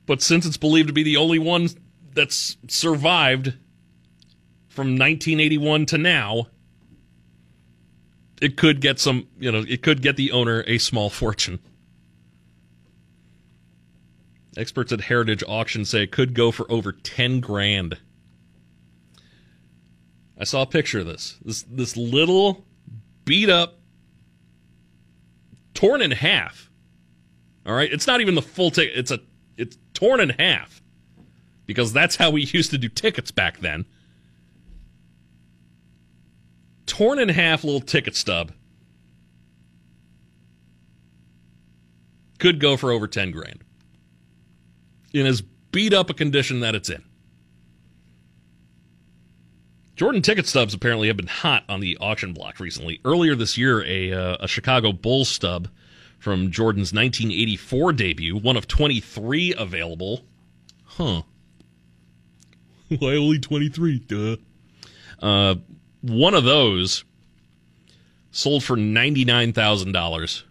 [0.06, 1.67] But since it's believed to be the only one
[2.13, 3.56] that's survived
[4.69, 6.50] from 1981 to now,
[8.39, 11.58] it could get some, you know, it could get the owner a small fortune.
[14.58, 17.98] Experts at Heritage Auction say it could go for over 10 grand.
[20.38, 21.38] I saw a picture of this.
[21.46, 22.66] This this little
[23.26, 23.80] beat up
[25.74, 26.70] torn in half.
[27.66, 28.98] All right, it's not even the full ticket.
[28.98, 29.20] It's a
[29.56, 30.82] it's torn in half
[31.66, 33.86] because that's how we used to do tickets back then.
[36.88, 38.52] Torn in half little ticket stub
[42.40, 43.64] could go for over 10 grand
[45.13, 47.04] in as beat up a condition that it's in.
[49.95, 53.00] Jordan ticket stubs apparently have been hot on the auction block recently.
[53.06, 55.67] Earlier this year, a, uh, a Chicago Bulls stub
[56.17, 60.21] from Jordan's 1984 debut, one of 23 available.
[60.86, 61.21] Huh.
[63.00, 64.00] Why only 23?
[64.00, 64.38] Duh.
[65.21, 65.56] Uh,
[66.02, 67.04] one of those
[68.32, 70.43] sold for $99,000.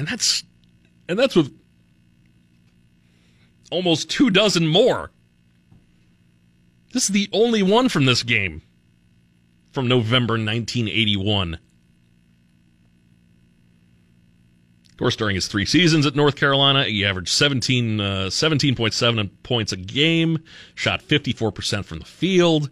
[0.00, 0.44] And that's
[1.10, 1.52] and that's with
[3.70, 5.10] almost two dozen more.
[6.94, 8.62] This is the only one from this game
[9.72, 11.58] from November 1981.
[14.88, 19.72] Of course, during his three seasons at North Carolina, he averaged 17, uh, 17.7 points
[19.72, 20.42] a game,
[20.74, 22.70] shot 54% from the field,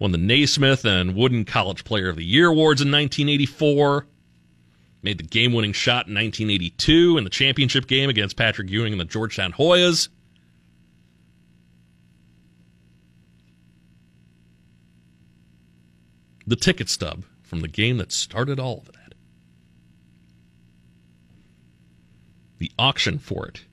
[0.00, 4.08] won the Naismith and Wooden College Player of the Year awards in 1984,
[5.02, 9.00] made the game winning shot in 1982 in the championship game against Patrick Ewing and
[9.00, 10.08] the Georgetown Hoyas.
[16.46, 19.14] the ticket stub from the game that started all of that.
[22.58, 23.64] The auction for it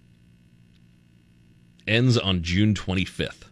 [1.88, 3.44] ends on June 25th.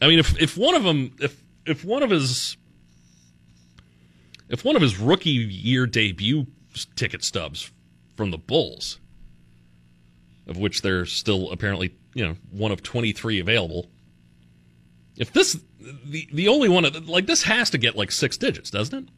[0.00, 2.56] I mean, if if one of them, if if one of his,
[4.48, 6.46] if one of his rookie year debut
[6.94, 7.70] ticket stubs
[8.16, 8.98] from the Bulls,
[10.46, 13.86] of which there's still apparently you know one of 23 available,
[15.16, 15.58] if this
[16.04, 19.08] the the only one of like this has to get like six digits, doesn't it?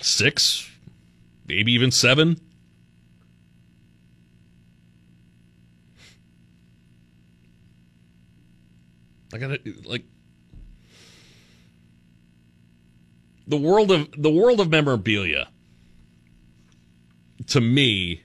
[0.00, 0.68] Six,
[1.46, 2.40] maybe even seven.
[9.34, 10.04] I gotta like
[13.46, 15.48] the world of the world of memorabilia.
[17.48, 18.22] To me,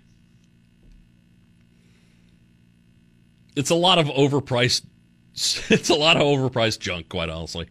[3.56, 4.86] it's a lot of overpriced
[5.70, 7.68] it's a lot of overpriced junk quite honestly.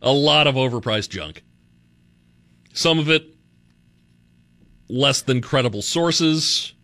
[0.00, 1.42] A lot of overpriced junk.
[2.72, 3.26] Some of it
[4.88, 6.74] less than credible sources.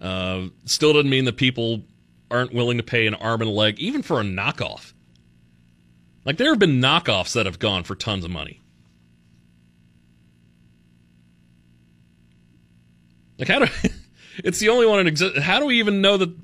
[0.00, 1.82] Uh, still doesn't mean that people
[2.30, 4.92] aren't willing to pay an arm and a leg even for a knockoff.
[6.24, 8.61] Like there have been knockoffs that have gone for tons of money
[13.38, 13.66] like how do
[14.38, 16.34] it's the only one in exists how do we even know that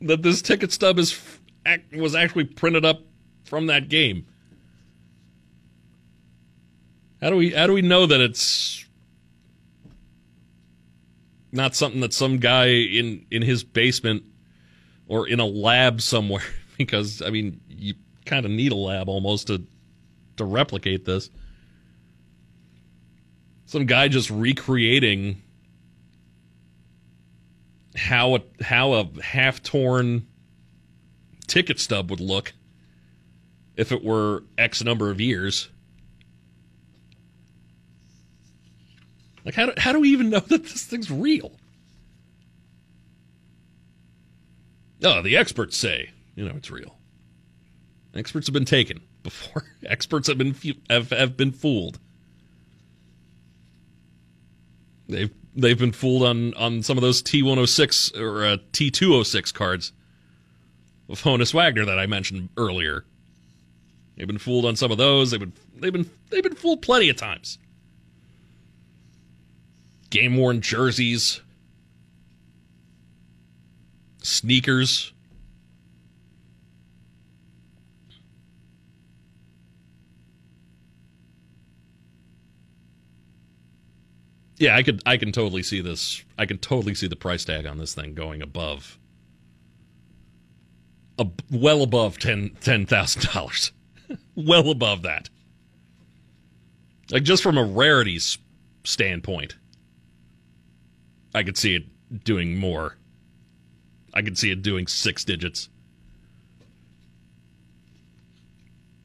[0.00, 1.18] that this ticket stub is
[1.92, 3.02] was actually printed up
[3.44, 4.26] from that game.
[7.20, 8.84] How do we how do we know that it's
[11.50, 14.22] not something that some guy in in his basement
[15.08, 16.44] or in a lab somewhere
[16.78, 17.94] because I mean you
[18.24, 19.64] kind of need a lab almost to
[20.36, 21.30] to replicate this.
[23.66, 25.42] Some guy just recreating
[27.98, 30.26] how a how a half torn
[31.46, 32.52] ticket stub would look
[33.76, 35.68] if it were X number of years.
[39.44, 41.52] Like how do, how do we even know that this thing's real?
[45.02, 46.96] Oh, the experts say, you know, it's real.
[48.14, 49.64] Experts have been taken before.
[49.86, 50.54] experts have been
[50.88, 51.98] have, have been fooled.
[55.08, 59.92] They've they've been fooled on on some of those T106 or uh, T206 cards
[61.08, 63.04] of Honus Wagner that I mentioned earlier.
[64.16, 65.30] They've been fooled on some of those.
[65.30, 67.58] They've been they've been they've been fooled plenty of times.
[70.10, 71.42] Game worn jerseys,
[74.22, 75.12] sneakers.
[84.58, 86.24] Yeah, I could I can totally see this.
[86.36, 88.98] I can totally see the price tag on this thing going above
[91.50, 93.72] well above ten ten thousand dollars.
[94.34, 95.28] well above that.
[97.10, 98.38] Like just from a rarities
[98.84, 99.56] standpoint.
[101.34, 102.96] I could see it doing more.
[104.14, 105.68] I could see it doing six digits.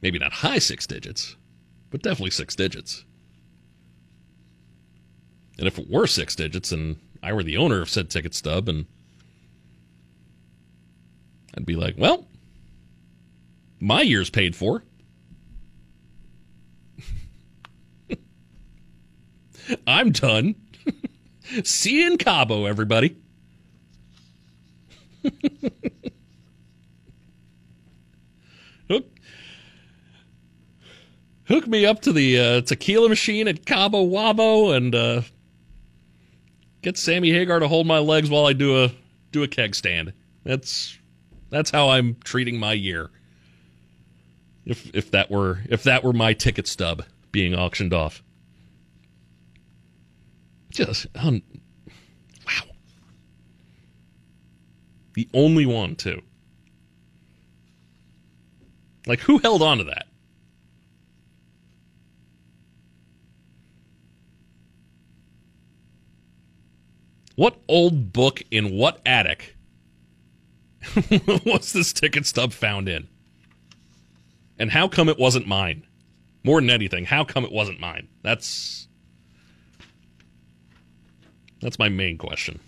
[0.02, 1.36] Maybe not high six digits,
[1.92, 3.06] but definitely six digits.
[5.58, 8.68] And if it were six digits and I were the owner of said ticket stub
[8.68, 8.86] and
[11.56, 12.28] I'd be like, well,
[13.80, 14.84] my year's paid for.
[19.88, 20.56] I'm done.
[21.64, 23.16] See you in Cabo, everybody.
[28.90, 29.06] hook,
[31.46, 35.22] hook me up to the uh, tequila machine at Cabo Wabo and uh,
[36.84, 38.92] get Sammy Hagar to hold my legs while I do a
[39.32, 40.14] do a keg stand.
[40.44, 40.98] That's
[41.50, 43.10] that's how I'm treating my year.
[44.66, 48.22] If if that were if that were my ticket stub being auctioned off.
[50.70, 51.42] Just um,
[52.46, 52.64] wow.
[55.14, 56.22] The only one too.
[59.08, 60.08] Like who held on to that?
[67.36, 69.56] What old book in what attic
[71.46, 73.08] was this ticket stub found in?
[74.60, 75.86] And how come it wasn't mine?
[76.44, 78.08] More than anything, how come it wasn't mine?
[78.22, 78.88] That's
[81.62, 82.60] that's my main question.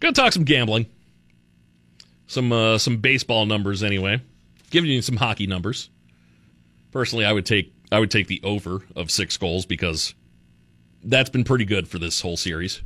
[0.00, 0.86] Gonna talk some gambling.
[2.26, 4.20] Some uh, some baseball numbers anyway.
[4.70, 5.88] Giving you some hockey numbers.
[6.90, 10.14] Personally, I would take I would take the over of six goals because
[11.02, 12.82] that's been pretty good for this whole series.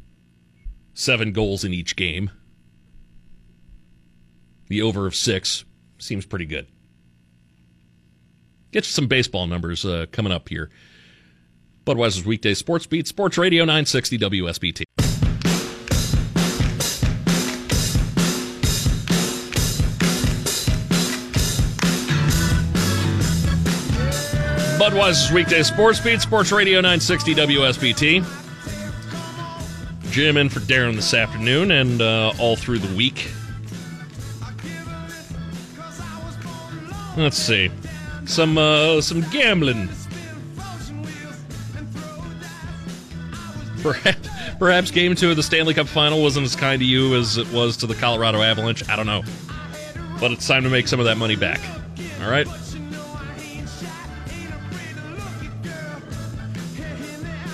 [0.95, 2.31] Seven goals in each game.
[4.69, 5.65] The over of six
[5.99, 6.67] seems pretty good.
[8.71, 10.71] Get you some baseball numbers uh, coming up here.
[11.85, 14.83] Budweiser's weekday sports beat, Sports Radio 960 WSBT.
[24.93, 28.23] Budweiser's weekday sports beat, Sports Radio 960 WSBT.
[30.11, 33.31] Jim in for Darren this afternoon and uh, all through the week.
[37.17, 37.71] Let's see.
[38.27, 39.89] Some uh, some gambling.
[43.83, 44.29] Perhaps,
[44.59, 47.51] perhaps game two of the Stanley Cup final wasn't as kind to you as it
[47.51, 48.87] was to the Colorado Avalanche.
[48.91, 49.23] I don't know.
[50.21, 51.61] But it's time to make some of that money back.
[52.23, 52.47] All right?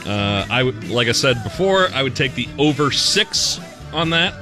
[0.09, 3.61] Uh, I would, like I said before, I would take the over six
[3.93, 4.35] on that.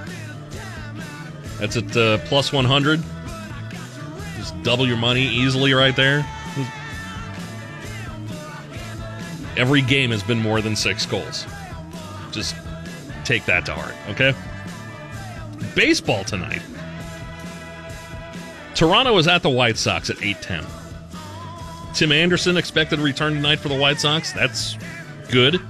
[1.59, 3.03] That's at uh, plus 100
[4.67, 6.27] double your money easily right there.
[9.57, 11.47] Every game has been more than six goals.
[12.33, 12.57] Just
[13.25, 14.35] take that to heart, okay?
[15.77, 16.63] Baseball tonight.
[18.75, 20.67] Toronto is at the White Sox at 8:10.
[21.95, 24.33] Tim Anderson expected to return tonight for the White Sox.
[24.33, 24.77] That's
[25.27, 25.61] good.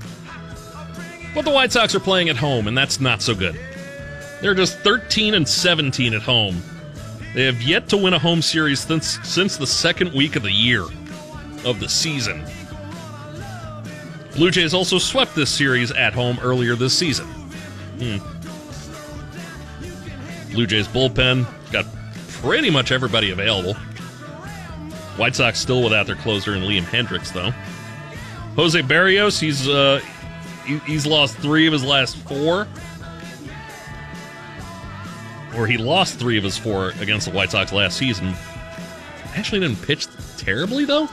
[1.35, 3.59] But the White Sox are playing at home, and that's not so good.
[4.41, 6.63] They're just 13 and 17 at home
[7.37, 10.51] they have yet to win a home series since, since the second week of the
[10.51, 10.85] year
[11.67, 12.43] of the season.
[14.35, 17.27] Blue Jays also swept this series at home earlier this season.
[17.99, 18.17] Hmm.
[20.51, 21.85] Blue Jays bullpen got
[22.41, 23.75] pretty much everybody available.
[25.19, 27.53] White Sox still without their closer in Liam Hendriks, though.
[28.57, 30.01] Jose Berrios, he's uh,
[30.65, 32.67] he, he's lost three of his last four.
[35.55, 38.35] Or he lost three of his four against the White Sox last season.
[39.35, 41.09] Actually didn't pitch terribly, though.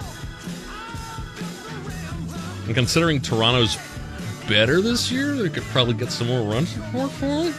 [2.66, 3.78] And considering Toronto's
[4.48, 7.54] better this year, they could probably get some more runs for for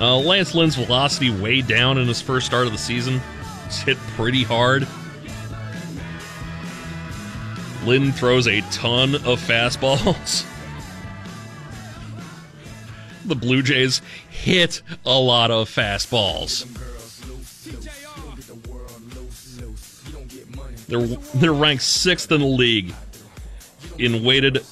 [0.00, 3.20] uh, Lance Lynn's velocity way down in his first start of the season.
[3.66, 4.86] He's hit pretty hard.
[7.84, 10.46] Lynn throws a ton of fastballs.
[13.24, 16.66] the Blue Jays hit a lot of fastballs.
[20.86, 21.06] They're
[21.40, 22.94] they're ranked sixth in the league
[23.98, 24.64] in weighted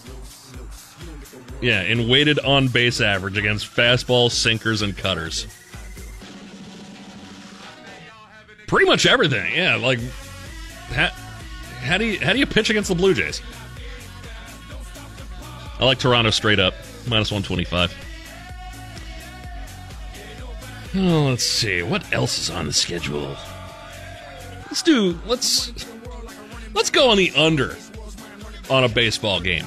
[1.61, 5.46] yeah, in weighted on base average against fastballs, sinkers, and cutters.
[8.66, 9.76] Pretty much everything, yeah.
[9.76, 9.98] Like,
[10.90, 11.11] how,
[11.81, 13.43] how do you how do you pitch against the Blue Jays?
[15.78, 16.74] I like Toronto straight up
[17.07, 17.95] minus one twenty five.
[20.95, 23.37] Oh, let's see what else is on the schedule.
[24.66, 25.72] Let's do let's
[26.74, 27.76] let's go on the under
[28.68, 29.66] on a baseball game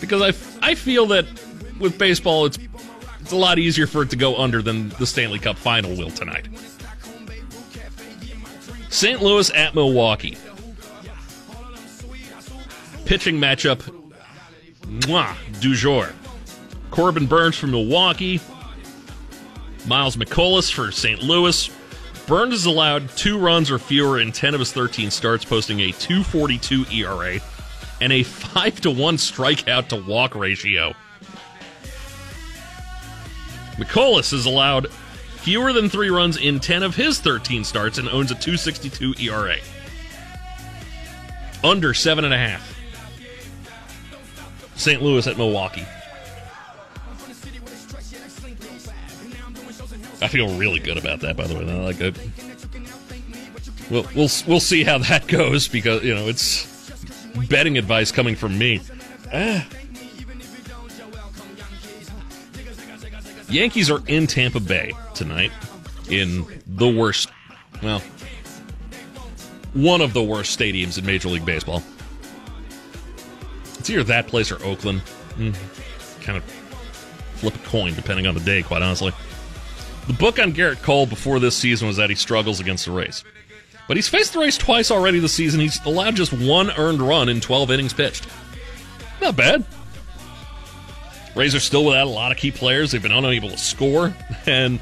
[0.00, 1.26] because I, I feel that
[1.80, 2.58] with baseball it's
[3.20, 6.10] it's a lot easier for it to go under than the Stanley Cup final will
[6.10, 6.46] tonight.
[8.90, 9.22] St.
[9.22, 10.36] Louis at Milwaukee.
[13.04, 13.82] Pitching matchup
[14.82, 16.12] mwah, du jour.
[16.90, 18.40] Corbin Burnes from Milwaukee.
[19.86, 21.22] Miles Mikolas for St.
[21.22, 21.68] Louis.
[22.26, 25.92] Burnes has allowed two runs or fewer in 10 of his 13 starts, posting a
[25.92, 27.38] 242 ERA
[28.00, 30.94] and a 5 to 1 strikeout to walk ratio.
[33.76, 38.30] Mikolas has allowed fewer than three runs in 10 of his 13 starts and owns
[38.30, 39.56] a 262 ERA.
[41.62, 42.73] Under 7.5.
[44.76, 45.02] St.
[45.02, 45.86] Louis at Milwaukee.
[50.20, 51.70] I feel really good about that, by the way.
[51.70, 52.18] I like that.
[53.90, 56.90] We'll, we'll, we'll see how that goes because, you know, it's
[57.48, 58.80] betting advice coming from me.
[59.32, 59.66] Ah.
[63.48, 65.52] Yankees are in Tampa Bay tonight
[66.08, 67.28] in the worst,
[67.82, 68.00] well,
[69.74, 71.82] one of the worst stadiums in Major League Baseball.
[73.84, 75.02] It's either that place or Oakland.
[75.36, 75.54] Mm,
[76.22, 76.44] kind of
[77.34, 79.12] flip a coin depending on the day, quite honestly.
[80.06, 83.24] The book on Gerrit Cole before this season was that he struggles against the Rays.
[83.86, 85.60] But he's faced the Rays twice already this season.
[85.60, 88.26] He's allowed just one earned run in 12 innings pitched.
[89.20, 89.66] Not bad.
[91.34, 92.92] Rays are still without a lot of key players.
[92.92, 94.16] They've been unable to score.
[94.46, 94.80] And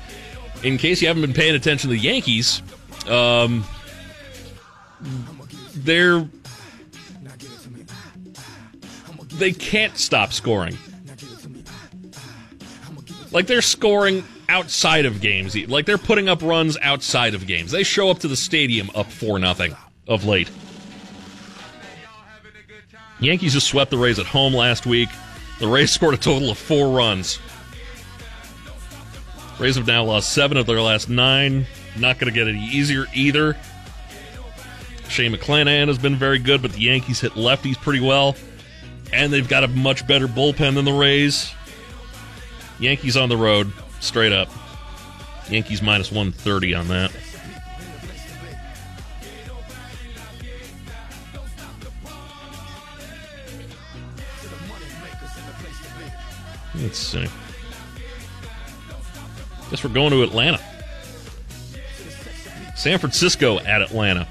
[0.63, 2.63] in case you haven't been paying attention to the Yankees,
[3.09, 3.65] um,
[5.75, 6.29] they're
[9.43, 10.79] they can't stop scoring.
[13.33, 15.57] Like they're scoring outside of games.
[15.69, 17.73] Like they're putting up runs outside of games.
[17.73, 19.75] They show up to the stadium up four nothing
[20.07, 20.49] of late.
[23.19, 25.09] Yankees just swept the Rays at home last week.
[25.59, 27.41] The Rays scored a total of four runs.
[29.59, 31.67] Rays have now lost seven of their last nine.
[31.99, 33.57] Not going to get any easier either.
[35.09, 38.37] Shane McClanahan has been very good, but the Yankees hit lefties pretty well.
[39.13, 41.53] And they've got a much better bullpen than the Rays.
[42.79, 44.49] Yankees on the road, straight up.
[45.51, 47.13] Yankees minus 130 on that.
[56.75, 57.27] Let's see.
[59.71, 60.61] Guess we're going to Atlanta.
[62.75, 64.27] San Francisco at Atlanta.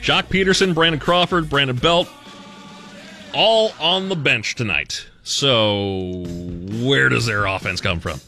[0.00, 2.08] Joc Pederson, Brandon Crawford, Brandon Belt,
[3.36, 5.06] all on the bench tonight.
[5.22, 6.24] So,
[6.82, 8.18] where does their offense come from?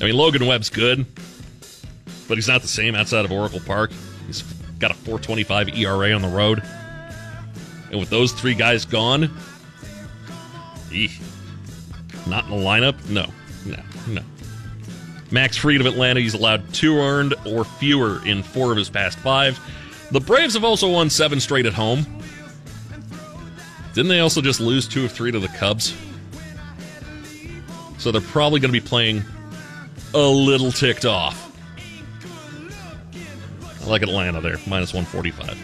[0.00, 1.04] I mean, Logan Webb's good,
[2.28, 3.90] but he's not the same outside of Oracle Park.
[4.28, 4.42] He's
[4.78, 6.62] got a 425 ERA on the road.
[7.90, 9.22] And with those three guys gone,
[12.26, 13.08] not in the lineup?
[13.08, 13.26] No,
[13.64, 14.22] no, no.
[15.32, 19.18] Max Fried of Atlanta, he's allowed two earned or fewer in four of his past
[19.18, 19.58] five.
[20.12, 22.15] The Braves have also won seven straight at home.
[23.96, 25.96] Didn't they also just lose two of three to the Cubs?
[27.96, 29.24] So they're probably going to be playing
[30.12, 31.50] a little ticked off.
[33.80, 35.58] I like Atlanta there, minus 145.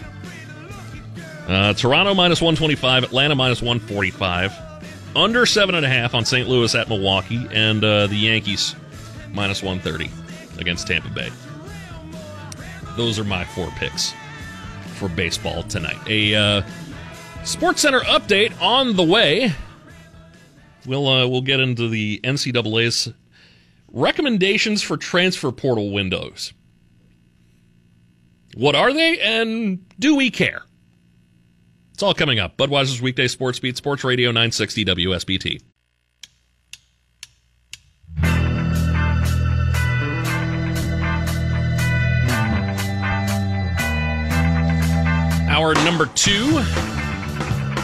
[1.46, 4.50] Uh, Toronto minus 125, Atlanta minus 145.
[5.14, 6.48] Under 7.5 on St.
[6.48, 8.74] Louis at Milwaukee, and uh, the Yankees
[9.34, 10.10] minus 130
[10.58, 11.30] against Tampa Bay.
[12.96, 14.14] Those are my four picks
[14.94, 15.98] for baseball tonight.
[16.06, 16.62] A uh,
[17.44, 19.52] Sports Center update on the way.
[20.86, 23.12] We'll uh, we'll get into the NCAA's
[23.92, 26.52] recommendations for transfer portal windows.
[28.54, 30.62] What are they, and do we care?
[31.94, 32.56] It's all coming up.
[32.56, 35.62] Budweiser's weekday sports beat, Sports Radio 960 WSBT.
[45.48, 46.62] Hour number two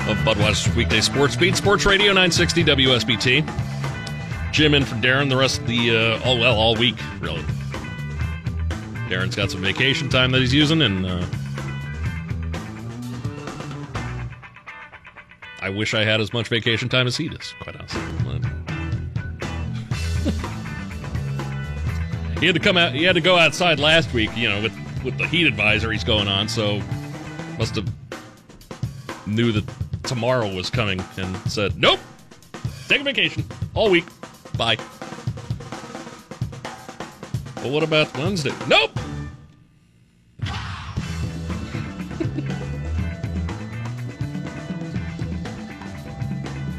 [0.08, 4.52] of Budweiser's weekday sports beat, Sports Radio 960 WSBT.
[4.52, 7.42] Jim in for Darren the rest of the, uh, all, well, all week, really.
[9.08, 11.26] Darren's got some vacation time that he's using, and uh,
[15.60, 18.00] I wish I had as much vacation time as he does, quite honestly.
[22.40, 22.94] he had to come out.
[22.94, 24.72] He had to go outside last week, you know, with
[25.04, 26.48] with the heat advisories going on.
[26.48, 26.80] So
[27.58, 27.88] must have
[29.26, 29.64] knew that
[30.08, 32.00] tomorrow was coming and said, "Nope,
[32.88, 33.44] take a vacation
[33.74, 34.06] all week.
[34.56, 34.76] Bye."
[37.56, 38.52] Well, what about Wednesday?
[38.66, 38.90] Nope.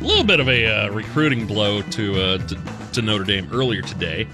[0.02, 2.58] A little bit of a uh, recruiting blow to, uh, to,
[2.94, 4.28] to Notre Dame earlier today.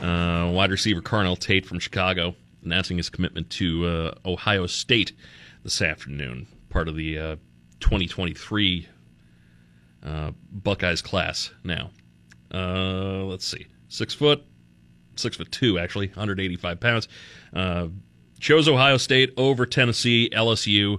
[0.00, 5.12] Uh, wide receiver Carnell Tate from Chicago announcing his commitment to uh, Ohio State
[5.62, 7.36] this afternoon, part of the uh,
[7.80, 8.88] 2023
[10.04, 11.50] uh, Buckeyes class.
[11.64, 11.90] Now,
[12.52, 14.44] let's see, six foot,
[15.16, 17.08] six foot two actually, 185 pounds.
[17.52, 17.88] Uh,
[18.40, 20.98] chose Ohio State over Tennessee, LSU,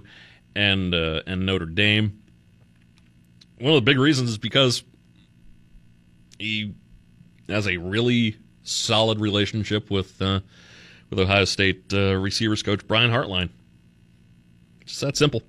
[0.54, 2.20] and and Notre Dame
[3.60, 4.82] one of the big reasons is because
[6.38, 6.74] he
[7.48, 10.40] has a really solid relationship with uh,
[11.10, 13.50] with Ohio State uh, receivers coach Brian Hartline.
[14.86, 15.42] Just that simple.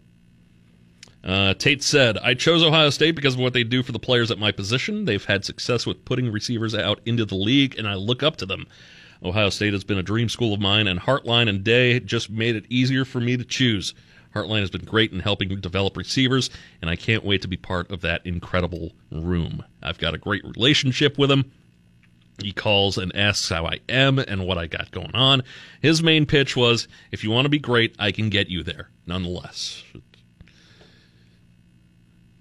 [1.24, 4.32] Uh, Tate said, I chose Ohio State because of what they do for the players
[4.32, 5.06] at my position.
[5.06, 8.46] They've had success with putting receivers out into the league, and I look up to
[8.46, 8.66] them.
[9.24, 12.56] Ohio State has been a dream school of mine, and Hartline and Day just made
[12.56, 13.94] it easier for me to choose.
[14.34, 16.50] Hartline has been great in helping develop receivers,
[16.82, 19.64] and I can't wait to be part of that incredible room.
[19.84, 21.52] I've got a great relationship with him.
[22.42, 25.44] He calls and asks how I am and what I got going on.
[25.82, 28.90] His main pitch was if you want to be great, I can get you there,
[29.06, 29.84] nonetheless.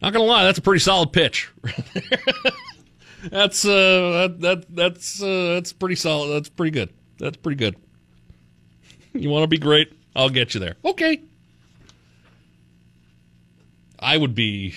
[0.02, 1.50] Not gonna lie, that's a pretty solid pitch.
[3.24, 6.34] that's uh that, that that's uh that's pretty solid.
[6.34, 6.90] That's pretty good.
[7.18, 7.76] That's pretty good.
[9.12, 9.92] You want to be great?
[10.14, 10.76] I'll get you there.
[10.84, 11.22] Okay.
[13.98, 14.74] I would be,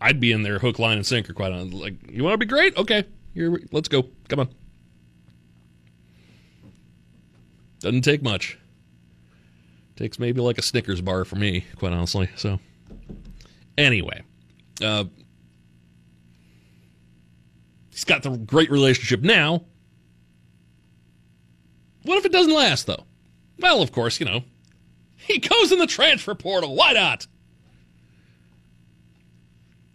[0.00, 1.34] I'd be in there hook, line, and sinker.
[1.34, 2.76] Quite honestly, like you want to be great?
[2.76, 3.04] Okay,
[3.34, 4.08] here, let's go.
[4.28, 4.48] Come on.
[7.80, 8.58] Doesn't take much.
[9.96, 12.30] Takes maybe like a Snickers bar for me, quite honestly.
[12.36, 12.58] So,
[13.76, 14.22] anyway,
[14.82, 15.04] uh,
[17.90, 19.64] he's got the great relationship now.
[22.02, 23.04] What if it doesn't last, though?
[23.58, 24.44] Well, of course, you know,
[25.16, 26.74] he goes in the transfer portal.
[26.74, 27.26] Why not?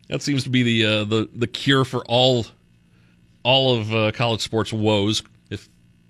[0.07, 2.47] That seems to be the uh, the the cure for all
[3.43, 5.21] all of uh, college sports woes.
[5.51, 5.69] If,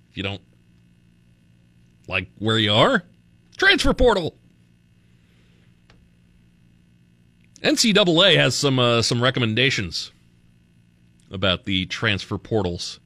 [0.09, 0.41] if you don't
[2.07, 3.03] like where you are,
[3.57, 4.35] transfer portal.
[7.61, 10.11] NCAA has some uh, some recommendations
[11.31, 12.99] about the transfer portals.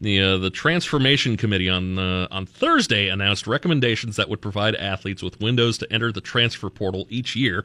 [0.00, 5.22] The uh, the transformation committee on uh, on Thursday announced recommendations that would provide athletes
[5.22, 7.64] with windows to enter the transfer portal each year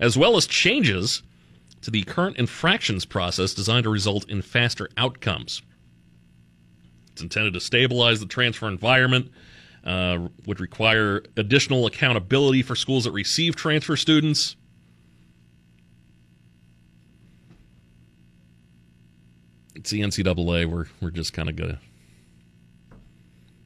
[0.00, 1.22] as well as changes
[1.82, 5.62] to the current infractions process designed to result in faster outcomes.
[7.12, 9.30] It's intended to stabilize the transfer environment,
[9.84, 14.56] uh, would require additional accountability for schools that receive transfer students.
[19.90, 20.66] It's the NCAA.
[20.66, 21.78] We're we're just kind of gonna.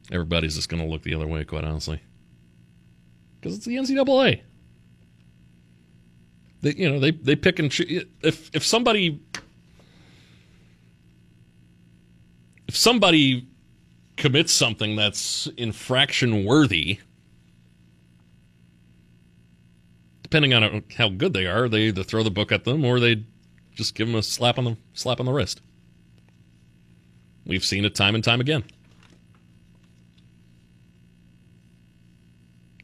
[0.09, 2.01] Everybody's just gonna look the other way, quite honestly,
[3.41, 4.39] because it's the NCAA.
[6.61, 8.05] They, you know, they they pick and choose.
[8.21, 9.21] If if somebody
[12.69, 13.45] if somebody
[14.15, 16.99] commits something that's infraction worthy,
[20.21, 23.25] depending on how good they are, they either throw the book at them or they
[23.75, 25.59] just give them a slap on the slap on the wrist.
[27.45, 28.63] We've seen it time and time again.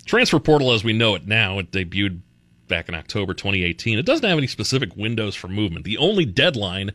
[0.05, 2.22] Transfer portal as we know it now, it debuted
[2.68, 3.99] back in October 2018.
[3.99, 5.86] It doesn't have any specific windows for movement.
[5.86, 6.91] The only deadline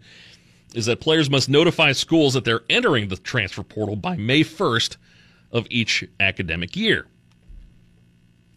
[0.75, 4.97] is that players must notify schools that they're entering the transfer portal by May 1st
[5.53, 7.07] of each academic year.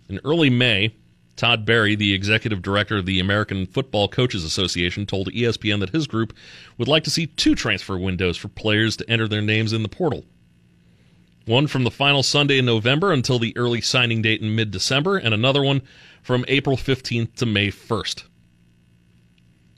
[0.09, 0.95] In early May,
[1.37, 6.07] Todd Berry, the executive director of the American Football Coaches Association, told ESPN that his
[6.07, 6.35] group
[6.77, 9.89] would like to see two transfer windows for players to enter their names in the
[9.89, 10.25] portal.
[11.45, 15.15] One from the final Sunday in November until the early signing date in mid December,
[15.17, 15.83] and another one
[16.23, 18.23] from April 15th to May 1st.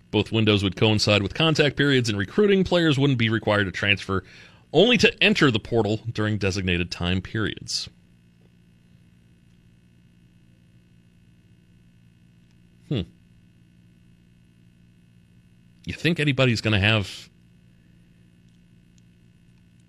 [0.09, 2.63] Both windows would coincide with contact periods in recruiting.
[2.63, 4.23] Players wouldn't be required to transfer,
[4.73, 7.89] only to enter the portal during designated time periods.
[12.89, 13.01] Hmm.
[15.85, 17.29] You think anybody's going to have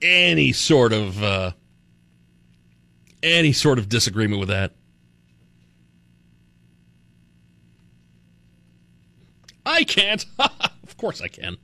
[0.02, 1.52] any sort of uh,
[3.22, 4.72] any sort of disagreement with that?
[9.66, 10.24] I can't.
[10.38, 11.56] of course I can.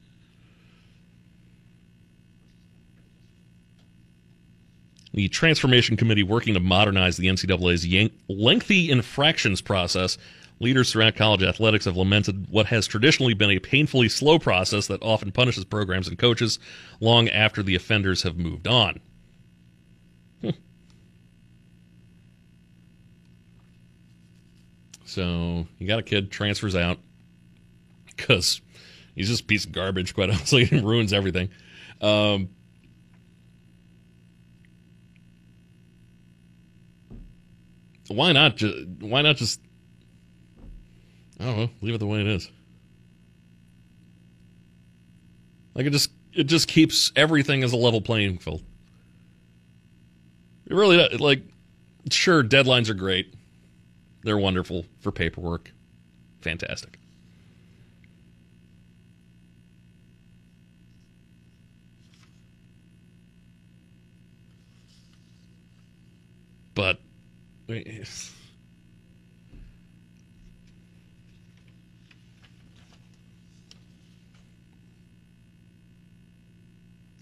[5.12, 10.18] The Transformation Committee working to modernize the NCAA's lengthy infractions process.
[10.58, 15.02] Leaders throughout college athletics have lamented what has traditionally been a painfully slow process that
[15.02, 16.58] often punishes programs and coaches
[16.98, 18.98] long after the offenders have moved on.
[20.40, 20.50] Hmm.
[25.04, 26.98] So you got a kid transfers out
[28.06, 28.62] because
[29.14, 31.50] he's just a piece of garbage, quite honestly, and ruins everything.
[32.00, 32.48] Um,
[38.08, 39.60] why not just why not just
[41.38, 42.50] I don't know, leave it the way it is.
[45.74, 48.62] Like it just it just keeps everything as a level playing field.
[50.66, 51.20] It really does.
[51.20, 51.42] like
[52.10, 53.34] sure deadlines are great.
[54.22, 55.70] They're wonderful for paperwork.
[56.40, 56.98] Fantastic.
[66.74, 67.00] But
[67.68, 68.35] it's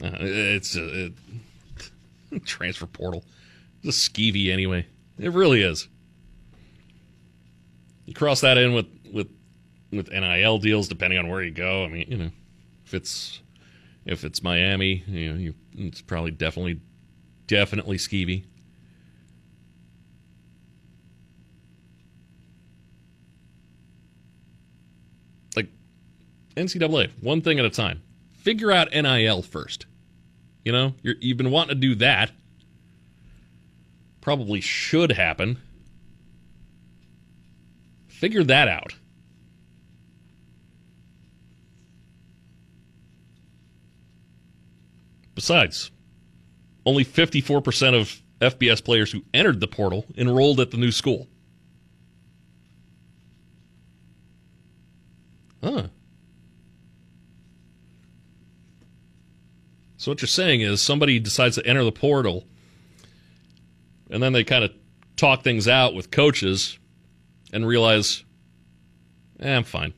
[0.04, 1.12] uh, it's a,
[2.44, 3.24] transfer portal.
[3.82, 4.86] It's a skeevy anyway.
[5.18, 5.88] It really is.
[8.06, 9.28] You cross that in with with
[9.92, 11.84] with NIL deals, depending on where you go.
[11.84, 12.30] I mean, you know,
[12.84, 13.40] if it's
[14.04, 16.80] if it's Miami, you know, you, it's probably definitely
[17.46, 18.44] definitely skeevy.
[25.56, 25.68] Like
[26.56, 28.02] NCAA, one thing at a time.
[28.32, 29.86] Figure out NIL first.
[30.64, 32.30] You know, you have been wanting to do that.
[34.20, 35.58] Probably should happen.
[38.08, 38.94] Figure that out.
[45.34, 45.90] Besides,
[46.86, 51.28] only 54% of FBS players who entered the portal enrolled at the new school.
[55.62, 55.88] Huh.
[60.04, 62.44] So what you're saying is somebody decides to enter the portal,
[64.10, 64.70] and then they kind of
[65.16, 66.78] talk things out with coaches,
[67.54, 68.22] and realize,
[69.40, 69.94] eh, I'm fine.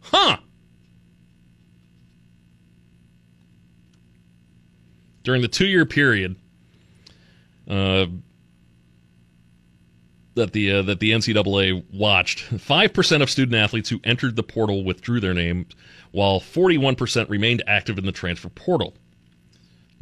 [0.00, 0.36] Huh?
[5.22, 6.36] During the two-year period
[7.70, 8.04] uh,
[10.38, 14.42] that the uh, that the NCAA watched, five percent of student athletes who entered the
[14.42, 15.74] portal withdrew their names
[16.10, 18.94] while 41% remained active in the transfer portal.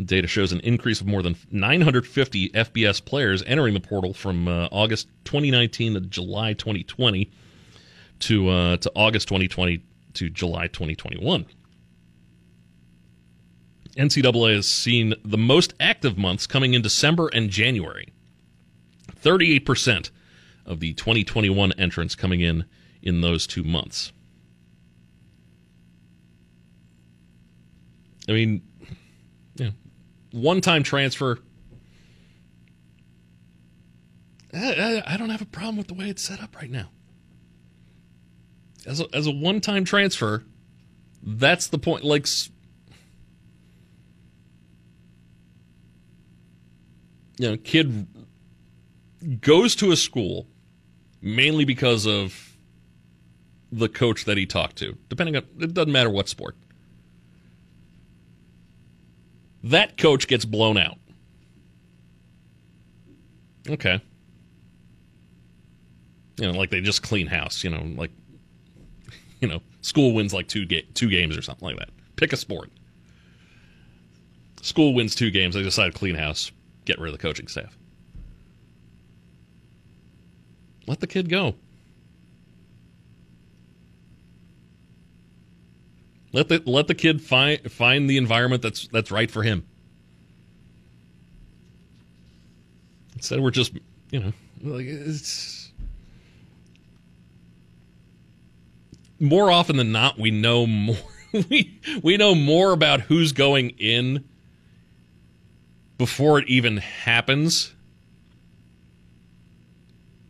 [0.02, 4.68] Data shows an increase of more than 950 FBS players entering the portal from uh,
[4.70, 7.30] August 2019 to July 2020
[8.20, 9.82] to uh, to August 2020
[10.14, 11.46] to July 2021.
[13.96, 18.12] NCAA has seen the most active months coming in December and January.
[19.22, 20.10] 38%
[20.66, 22.64] of the 2021 entrants coming in
[23.00, 24.12] in those two months.
[28.28, 28.62] I mean,
[29.54, 29.70] yeah,
[30.32, 31.38] one time transfer.
[34.52, 36.88] I, I, don't have a problem with the way it's set up right now.
[38.86, 40.44] As a, as a one time transfer,
[41.22, 42.04] that's the point.
[42.04, 42.26] Like,
[47.38, 48.06] you know, kid
[49.40, 50.46] goes to a school
[51.26, 52.56] mainly because of
[53.72, 54.96] the coach that he talked to.
[55.08, 56.56] Depending on, it doesn't matter what sport
[59.70, 60.98] that coach gets blown out.
[63.68, 64.00] Okay.
[66.38, 68.12] You know, like they just clean house, you know, like
[69.40, 71.90] you know, school wins like two ga- two games or something like that.
[72.16, 72.70] Pick a sport.
[74.62, 75.54] School wins two games.
[75.54, 76.52] They decide to clean house,
[76.84, 77.76] get rid of the coaching staff.
[80.86, 81.54] Let the kid go.
[86.32, 89.64] Let the let the kid find find the environment that's that's right for him.
[93.14, 93.72] Instead, we're just
[94.10, 94.32] you know
[94.62, 95.72] like it's
[99.18, 100.96] more often than not we know more
[101.50, 104.24] we we know more about who's going in
[105.98, 107.72] before it even happens.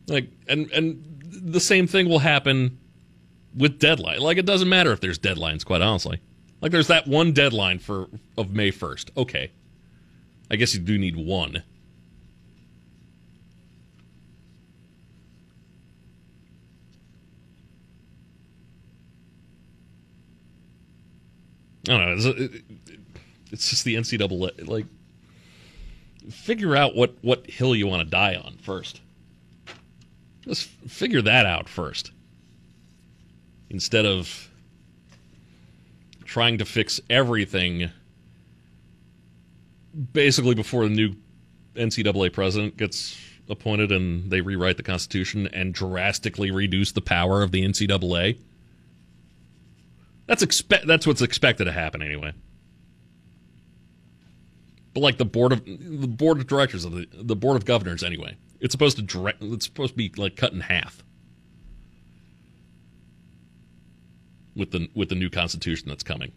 [0.07, 2.78] Like and and the same thing will happen
[3.57, 4.20] with deadline.
[4.20, 6.20] Like it doesn't matter if there's deadlines, quite honestly.
[6.61, 9.11] Like there's that one deadline for of May first.
[9.16, 9.50] Okay.
[10.50, 11.62] I guess you do need one.
[21.88, 22.30] I don't know.
[22.32, 22.62] It's,
[23.52, 24.66] it's just the NCAA.
[24.66, 24.86] Like,
[26.30, 29.00] figure out what what hill you want to die on first.
[30.47, 32.12] Just figure that out first,
[33.68, 34.49] instead of
[36.24, 37.90] trying to fix everything.
[40.12, 41.16] Basically, before the new
[41.74, 43.18] NCAA president gets
[43.49, 48.38] appointed and they rewrite the Constitution and drastically reduce the power of the NCAA.
[50.26, 50.86] That's expect.
[50.86, 52.32] That's what's expected to happen anyway.
[54.94, 58.03] But like the board of the board of directors of the the board of governors
[58.03, 59.34] anyway, it's supposed to.
[59.40, 61.02] It's supposed to be like cut in half
[64.57, 66.32] with the with the new constitution that's coming.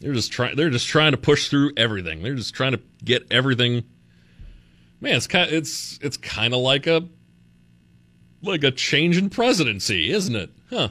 [0.00, 0.56] They're just trying.
[0.56, 2.22] They're just trying to push through everything.
[2.22, 3.84] They're just trying to get everything.
[5.00, 5.52] Man, it's kind.
[5.52, 7.08] It's it's kind of like a
[8.42, 10.50] like a change in presidency, isn't it?
[10.70, 10.88] Huh.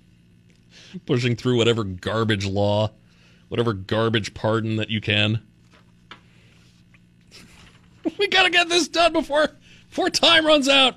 [1.06, 2.90] Pushing through whatever garbage law,
[3.48, 5.42] whatever garbage pardon that you can.
[8.18, 9.50] we gotta get this done before
[9.88, 10.96] before time runs out.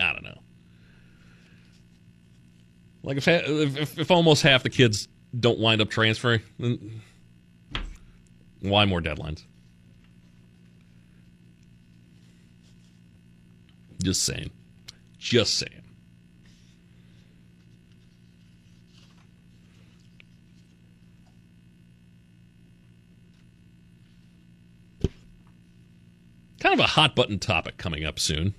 [0.00, 0.38] I don't know.
[3.02, 7.00] Like if, if if almost half the kids don't wind up transferring, then
[8.60, 9.44] why more deadlines?
[14.02, 14.50] Just saying.
[15.18, 15.79] Just saying.
[26.60, 28.54] Kind of a hot button topic coming up soon,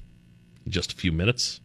[0.66, 1.62] in just a few minutes.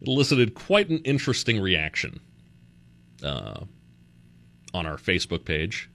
[0.00, 2.20] It elicited quite an interesting reaction.
[3.22, 3.64] Uh,
[4.74, 5.90] on our Facebook page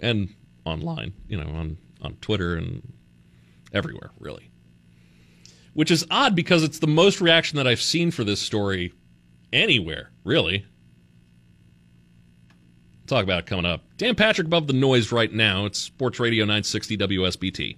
[0.00, 0.32] and
[0.64, 2.92] online, you know, on, on Twitter and
[3.72, 4.50] everywhere, really.
[5.74, 8.92] Which is odd because it's the most reaction that I've seen for this story
[9.52, 10.64] anywhere, really.
[13.06, 13.82] Talk about it coming up.
[13.98, 15.64] Dan Patrick above the noise right now.
[15.64, 17.76] It's Sports Radio 960 WSBT.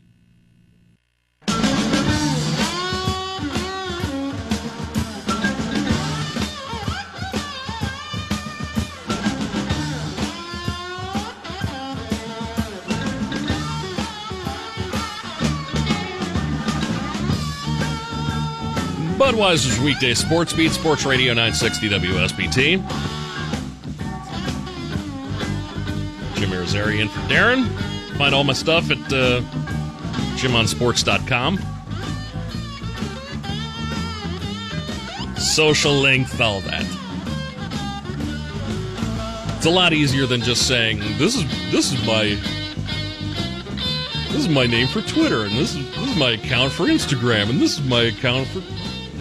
[19.18, 23.17] Budweiser's weekday sports beat, Sports Radio 960 WSBT.
[26.72, 27.66] Jim in for Darren.
[28.16, 29.40] Find all my stuff at uh,
[30.36, 31.58] jimonsports.com.
[35.38, 36.84] Social length, all that.
[39.56, 42.38] It's a lot easier than just saying this is this is my
[44.28, 47.50] this is my name for Twitter and this is this is my account for Instagram
[47.50, 48.60] and this is my account for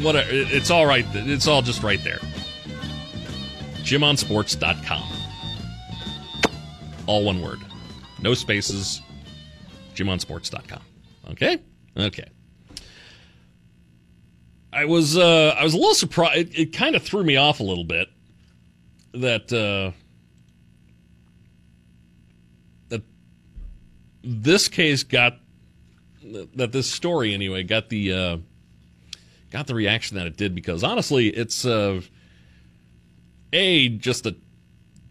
[0.03, 0.27] whatever.
[0.31, 1.05] It's all right.
[1.13, 2.19] It's all just right there.
[3.83, 5.16] JimOnSports.com.
[7.07, 7.59] All one word.
[8.21, 9.01] No spaces.
[9.95, 10.81] JimOnSports.com.
[11.31, 11.57] Okay?
[11.97, 12.25] Okay.
[14.71, 16.37] I was uh, I was a little surprised.
[16.37, 18.09] It, it kind of threw me off a little bit
[19.13, 19.91] that uh,
[22.89, 23.01] that
[24.23, 25.39] this case got
[26.55, 28.37] that this story anyway got the uh,
[29.49, 32.01] got the reaction that it did because honestly, it's uh,
[33.53, 34.35] a just a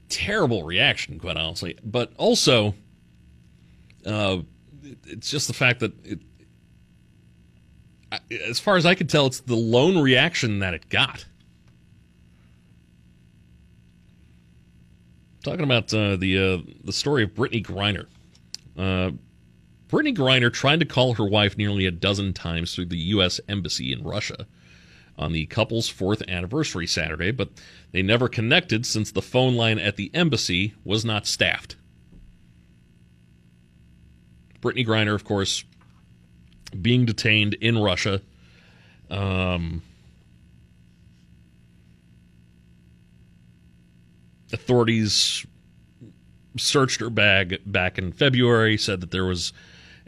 [0.09, 2.75] terrible reaction, quite honestly, but also
[4.05, 4.39] uh,
[5.07, 6.21] it's just the fact that it,
[8.49, 11.27] as far as I could tell, it's the lone reaction that it got.
[15.43, 18.07] Talking about uh, the uh, the story of Brittney Griner.
[18.77, 19.13] Uh,
[19.89, 23.41] Brittney Griner tried to call her wife nearly a dozen times through the U.S.
[23.49, 24.47] Embassy in Russia
[25.19, 27.51] on the couple's fourth anniversary Saturday, but
[27.93, 31.77] they never connected since the phone line at the embassy was not staffed.
[34.61, 35.65] Brittney Griner, of course,
[36.81, 38.21] being detained in Russia.
[39.11, 39.83] Um,
[44.53, 45.47] authorities
[46.57, 49.53] searched her bag back in February, said that there was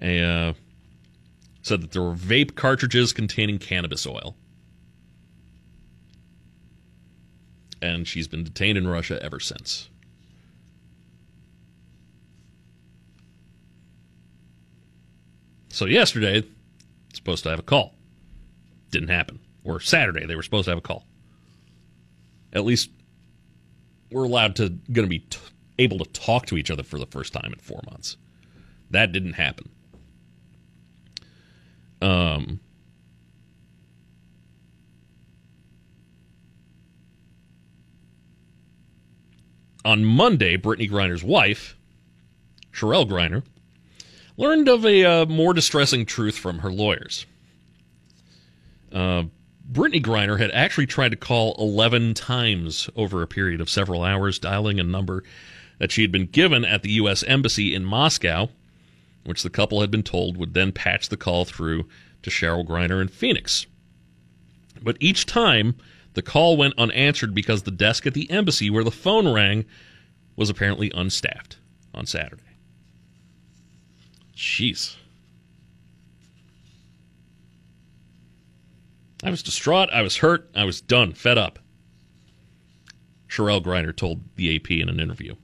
[0.00, 0.52] a uh,
[1.62, 4.34] said that there were vape cartridges containing cannabis oil.
[7.80, 9.88] And she's been detained in Russia ever since.
[15.68, 16.42] So yesterday,
[17.12, 17.94] supposed to have a call.
[18.90, 19.38] Didn't happen.
[19.64, 21.04] Or Saturday, they were supposed to have a call.
[22.52, 22.90] At least
[24.10, 25.38] we're allowed to going to be t-
[25.78, 28.16] able to talk to each other for the first time in four months.
[28.90, 29.68] That didn't happen.
[32.00, 32.60] Um,
[39.84, 41.76] on Monday, Brittney Griner's wife,
[42.72, 43.42] Cherelle Griner,
[44.36, 47.26] learned of a uh, more distressing truth from her lawyers.
[48.92, 49.24] Uh,
[49.70, 54.38] Brittney Griner had actually tried to call 11 times over a period of several hours,
[54.38, 55.22] dialing a number
[55.78, 57.22] that she had been given at the U.S.
[57.24, 58.48] Embassy in Moscow,
[59.24, 61.86] which the couple had been told would then patch the call through
[62.22, 63.66] to Cherelle Griner in Phoenix.
[64.82, 65.76] But each time,
[66.18, 69.64] the call went unanswered because the desk at the embassy where the phone rang
[70.34, 71.58] was apparently unstaffed
[71.94, 72.42] on Saturday.
[74.34, 74.96] Jeez.
[79.22, 79.90] I was distraught.
[79.92, 80.50] I was hurt.
[80.56, 81.12] I was done.
[81.12, 81.60] Fed up.
[83.28, 85.36] Cherelle Griner told the AP in an interview.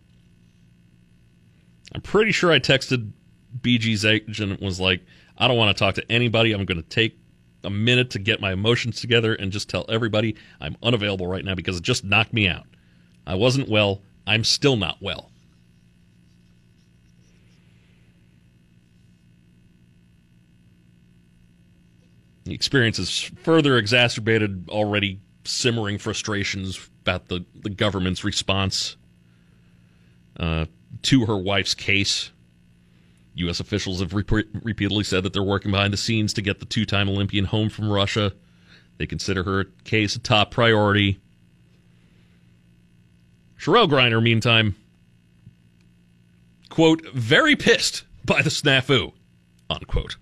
[1.93, 3.13] I'm pretty sure I texted
[3.61, 5.03] BG's agent and was like,
[5.39, 6.51] I don't want to talk to anybody.
[6.51, 7.17] I'm going to take
[7.65, 11.55] a minute to get my emotions together and just tell everybody I'm unavailable right now
[11.55, 12.67] because it just knocked me out.
[13.27, 14.03] I wasn't well.
[14.27, 15.31] I'm still not well.
[22.45, 28.97] The experience has further exacerbated already simmering frustrations about the, the government's response
[30.39, 30.67] uh,
[31.03, 32.31] to her wife's case.
[33.35, 33.61] U.S.
[33.61, 36.87] officials have rep- repeatedly said that they're working behind the scenes to get the two
[36.87, 38.33] time Olympian home from Russia.
[38.99, 41.19] They consider her case a top priority.
[43.59, 44.77] Cherelle Griner, meantime,
[46.69, 49.13] quote, very pissed by the snafu,
[49.69, 50.17] unquote.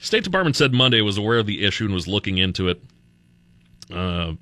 [0.00, 2.82] State Department said Monday was aware of the issue and was looking into it.
[3.92, 4.34] Uh,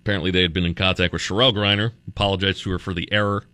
[0.00, 3.44] apparently, they had been in contact with Cherelle Griner, apologized to her for the error.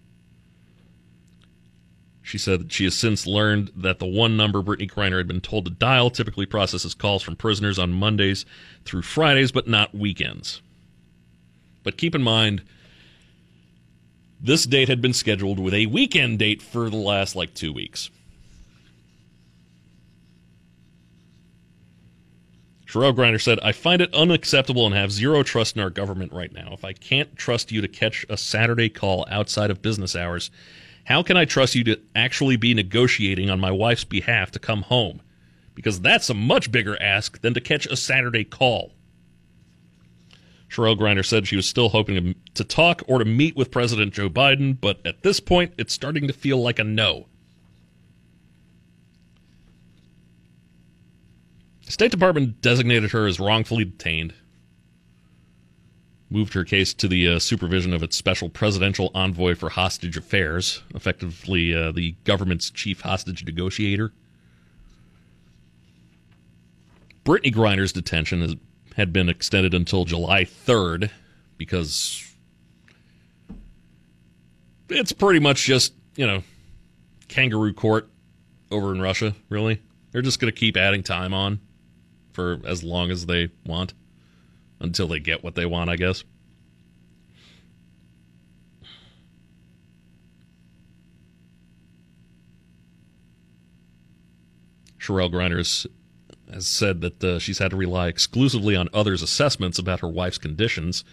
[2.31, 5.41] She said that she has since learned that the one number Brittney Griner had been
[5.41, 8.47] told to dial typically processes calls from prisoners on Mondays
[8.85, 10.63] through Fridays, but not weekends.
[11.83, 12.63] But keep in mind,
[14.41, 18.11] this date had been scheduled with a weekend date for the last like two weeks.
[22.87, 26.53] Cherelle Griner said, I find it unacceptable and have zero trust in our government right
[26.53, 26.69] now.
[26.75, 30.53] If I can't trust you to catch a Saturday call outside of business hours,
[31.05, 34.83] how can I trust you to actually be negotiating on my wife's behalf to come
[34.83, 35.23] home?
[35.75, 38.93] Because that's a much bigger ask than to catch a Saturday call.
[40.71, 44.31] Cherelle Griner said she was still hoping to talk or to meet with President Joe
[44.31, 47.27] Biden, but at this point, it's starting to feel like a no.
[51.81, 54.33] State Department designated her as wrongfully detained,
[56.31, 60.83] moved her case to the uh, supervision of its special presidential envoy for hostage affairs,
[60.95, 64.13] effectively uh, the government's chief hostage negotiator.
[67.25, 68.57] Brittney Griner's detention has,
[68.97, 71.11] had been extended until July 3rd
[71.59, 72.25] because
[74.89, 76.43] it's pretty much just, you know,
[77.29, 78.09] kangaroo court
[78.71, 79.83] over in Russia, really.
[80.13, 81.61] They're just going to keep adding time on
[82.33, 83.95] for as long as they want
[84.81, 86.25] until they get what they want, I guess.
[94.99, 95.59] Cherelle Griner
[96.53, 100.39] has said that uh, she's had to rely exclusively on others' assessments about her wife's
[100.39, 101.05] conditions.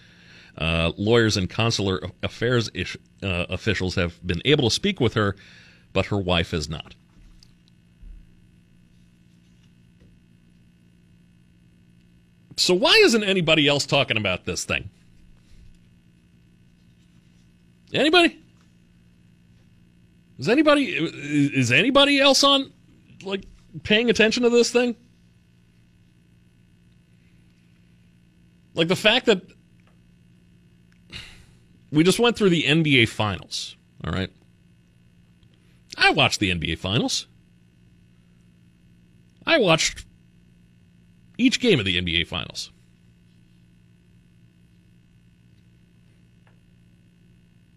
[0.58, 5.36] Uh, lawyers and consular affairs ish, uh, officials have been able to speak with her,
[5.94, 6.96] but her wife has not.
[12.58, 14.90] So why isn't anybody else talking about this thing?
[17.94, 18.38] Anybody?
[20.40, 22.72] Is anybody is anybody else on
[23.24, 23.46] like
[23.84, 24.96] paying attention to this thing?
[28.74, 29.42] Like the fact that
[31.92, 34.30] we just went through the NBA finals, all right?
[35.98, 37.28] I watched the NBA finals.
[39.46, 40.07] I watched
[41.38, 42.72] each game of the NBA finals.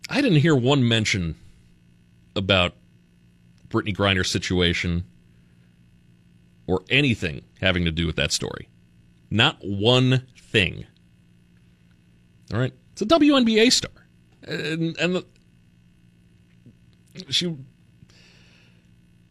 [0.09, 1.37] I didn't hear one mention
[2.35, 2.75] about
[3.69, 5.05] Brittney Griner's situation
[6.67, 8.69] or anything having to do with that story.
[9.31, 10.87] Not one thing.
[12.53, 13.93] All right, it's a WNBA star,
[14.43, 15.27] and, and the,
[17.29, 17.57] she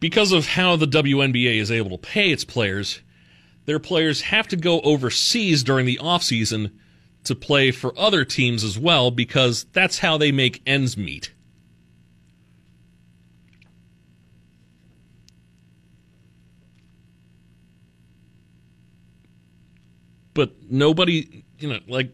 [0.00, 3.00] because of how the WNBA is able to pay its players,
[3.66, 6.72] their players have to go overseas during the offseason
[7.24, 11.32] to play for other teams as well because that's how they make ends meet.
[20.32, 22.12] But nobody, you know, like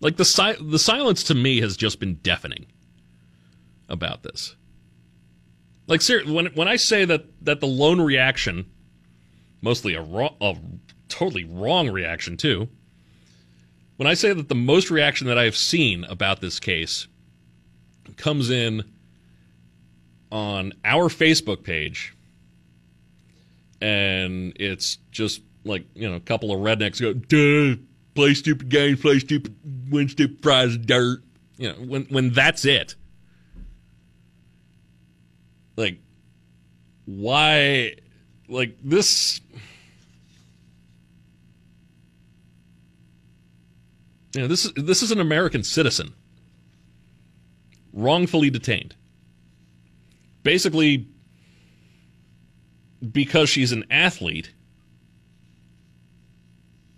[0.00, 2.66] like the si- the silence to me has just been deafening
[3.88, 4.56] about this.
[5.86, 8.66] Like ser- when when I say that that the lone reaction,
[9.64, 10.56] mostly a, wrong, a
[11.08, 12.68] totally wrong reaction too.
[13.96, 17.08] When I say that the most reaction that I have seen about this case
[18.16, 18.84] comes in
[20.30, 22.14] on our Facebook page,
[23.80, 27.80] and it's just like you know a couple of rednecks go, "Duh,
[28.14, 29.54] play stupid games, play stupid,
[29.90, 31.22] win stupid prize dirt."
[31.56, 32.96] You know, when when that's it
[35.76, 35.98] like
[37.06, 37.94] why
[38.48, 39.40] like this
[44.34, 46.12] you know, this is this is an American citizen
[47.92, 48.94] wrongfully detained.
[50.42, 51.06] Basically
[53.12, 54.52] because she's an athlete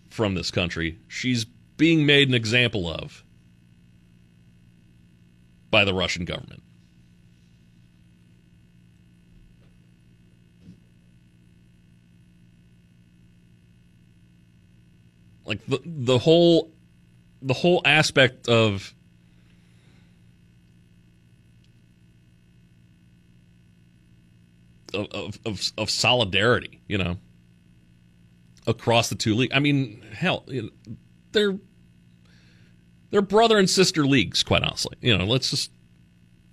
[0.08, 3.22] from this country, she's being made an example of
[5.70, 6.62] by the Russian government.
[15.46, 16.72] Like the the whole
[17.40, 18.92] the whole aspect of
[24.94, 27.18] of, of, of solidarity, you know,
[28.66, 29.52] across the two leagues.
[29.54, 30.46] I mean, hell,
[31.32, 31.58] they're
[33.10, 34.96] they're brother and sister leagues, quite honestly.
[35.00, 35.70] You know, let's just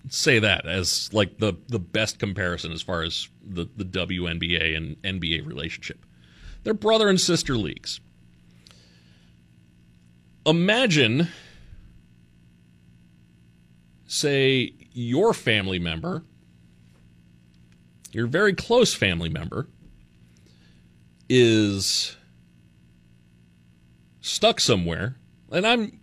[0.10, 5.02] say that as like the the best comparison as far as the the WNBA and
[5.02, 6.06] NBA relationship.
[6.64, 8.00] They're brother and sister leagues
[10.46, 11.28] imagine,
[14.06, 16.24] say, your family member,
[18.12, 19.68] your very close family member,
[21.30, 22.16] is
[24.22, 25.16] stuck somewhere,
[25.52, 26.00] and I'm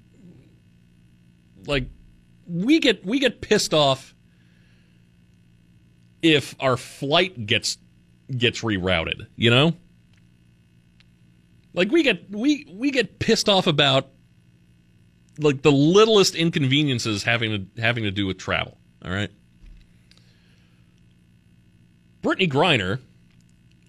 [1.66, 1.88] like,
[2.46, 4.14] we get we get pissed off
[6.22, 7.78] if our flight gets
[8.36, 9.76] gets rerouted, you know?
[11.72, 14.10] Like we get we we get pissed off about
[15.40, 18.76] like the littlest inconveniences having to having to do with travel.
[19.04, 19.30] All right.
[22.22, 23.00] Brittney Griner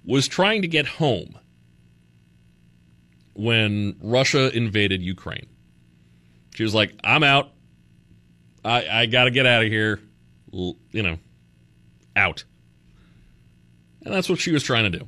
[0.06, 1.38] was trying to get home
[3.34, 5.48] when Russia invaded Ukraine.
[6.56, 7.52] She was like, "I'm out.
[8.64, 10.00] I I got to get out of here.
[10.52, 11.18] you know,
[12.16, 12.44] out."
[14.04, 15.08] And that's what she was trying to do.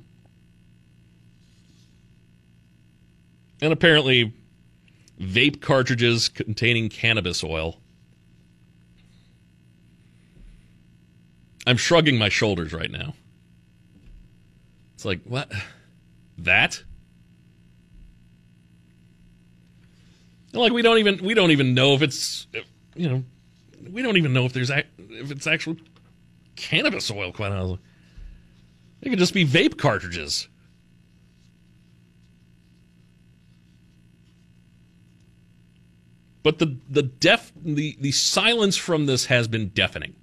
[3.62, 4.34] And apparently
[5.20, 7.78] vape cartridges containing cannabis oil.
[11.66, 13.14] I'm shrugging my shoulders right now.
[14.96, 15.52] It's like, what?
[16.38, 16.84] That?
[20.54, 22.48] like we don't even we don't even know if it's
[22.96, 23.24] you know
[23.92, 25.76] we don't even know if there's a, if it's actual
[26.56, 27.80] cannabis oil quite honestly.
[29.02, 30.48] It could just be vape cartridges.
[36.44, 40.16] But the the def the, the silence from this has been deafening.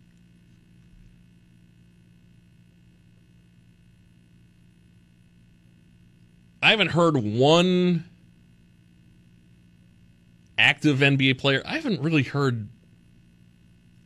[6.63, 8.05] I haven't heard one
[10.59, 11.63] active NBA player.
[11.65, 12.69] I haven't really heard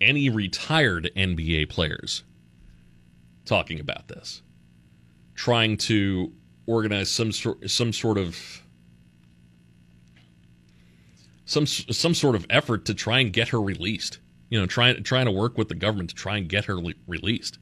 [0.01, 2.23] any retired NBA players
[3.45, 4.41] talking about this,
[5.35, 6.33] trying to
[6.67, 8.64] organize some sort some sort of
[11.55, 14.19] some some sort of effort to try and get her released.
[14.51, 16.93] You know, trying trying to work with the government to try and get her le-
[17.07, 17.59] released.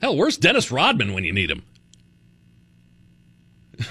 [0.00, 1.62] Hell, where's Dennis Rodman when you need him?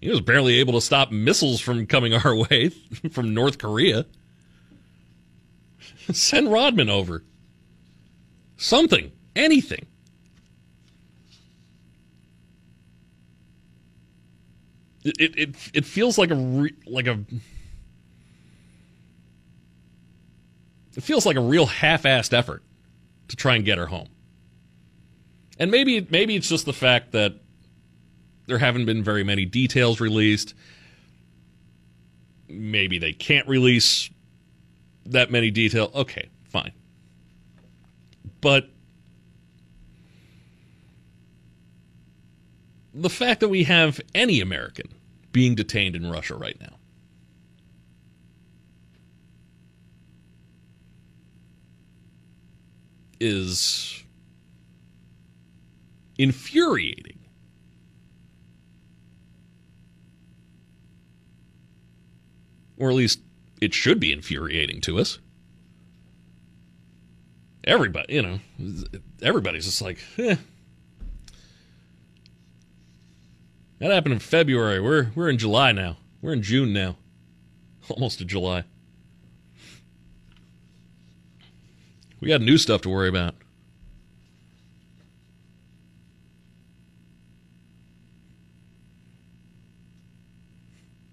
[0.00, 2.70] he was barely able to stop missiles from coming our way
[3.10, 4.06] from North Korea.
[6.12, 7.24] Send Rodman over.
[8.56, 9.86] Something, anything.
[15.04, 17.18] It it it feels like a re, like a
[20.96, 22.62] it feels like a real half-assed effort
[23.28, 24.08] to try and get her home.
[25.58, 27.34] And maybe maybe it's just the fact that
[28.46, 30.54] there haven't been very many details released.
[32.48, 34.10] Maybe they can't release
[35.06, 35.94] that many details.
[35.94, 36.72] Okay, fine.
[38.40, 38.68] But
[42.92, 44.94] the fact that we have any American
[45.32, 46.76] being detained in Russia right now
[53.20, 54.02] is
[56.18, 57.18] infuriating.
[62.78, 63.20] Or at least
[63.60, 65.18] it should be infuriating to us.
[67.64, 68.40] Everybody, you know,
[69.22, 70.36] everybody's just like, eh.
[73.80, 74.78] That happened in February.
[74.78, 75.96] We're we're in July now.
[76.20, 76.96] We're in June now.
[77.88, 78.64] Almost to July.
[82.20, 83.34] We got new stuff to worry about.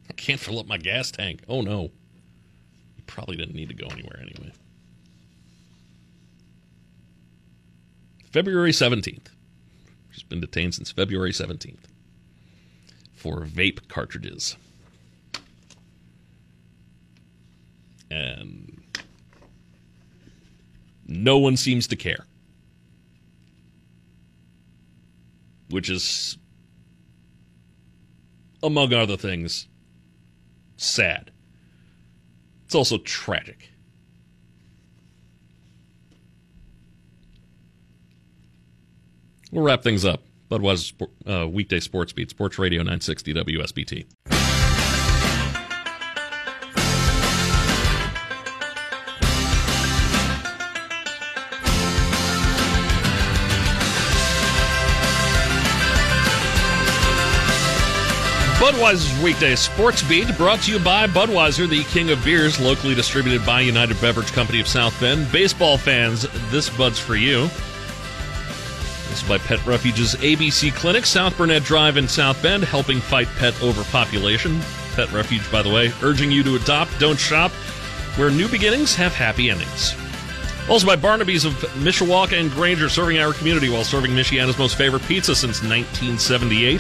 [0.10, 1.44] I can't fill up my gas tank.
[1.48, 1.84] Oh no.
[2.98, 4.52] You probably didn't need to go anywhere anyway.
[8.34, 9.28] February 17th.
[10.12, 11.86] She's been detained since February 17th
[13.18, 14.56] for vape cartridges.
[18.10, 18.82] And
[21.08, 22.26] no one seems to care.
[25.70, 26.38] Which is,
[28.64, 29.68] among other things,
[30.78, 31.32] sad.
[32.66, 33.72] It's also tragic.
[39.52, 40.22] We'll wrap things up.
[40.50, 44.06] Budweiser uh, weekday sports beat, Sports Radio 960 WSBT.
[58.58, 63.46] Budweiser's weekday sports beat brought to you by Budweiser, the king of beers, locally distributed
[63.46, 65.32] by United Beverage Company of South Bend.
[65.32, 67.50] Baseball fans, this Bud's for you.
[69.24, 74.60] By Pet Refuge's ABC Clinic, South Burnett Drive in South Bend, helping fight pet overpopulation.
[74.96, 77.52] Pet Refuge, by the way, urging you to adopt, don't shop,
[78.18, 79.96] where new beginnings have happy endings.
[80.70, 85.04] Also by Barnaby's of Mishawaka and Granger, serving our community while serving Michiana's most favorite
[85.04, 86.80] pizza since 1978.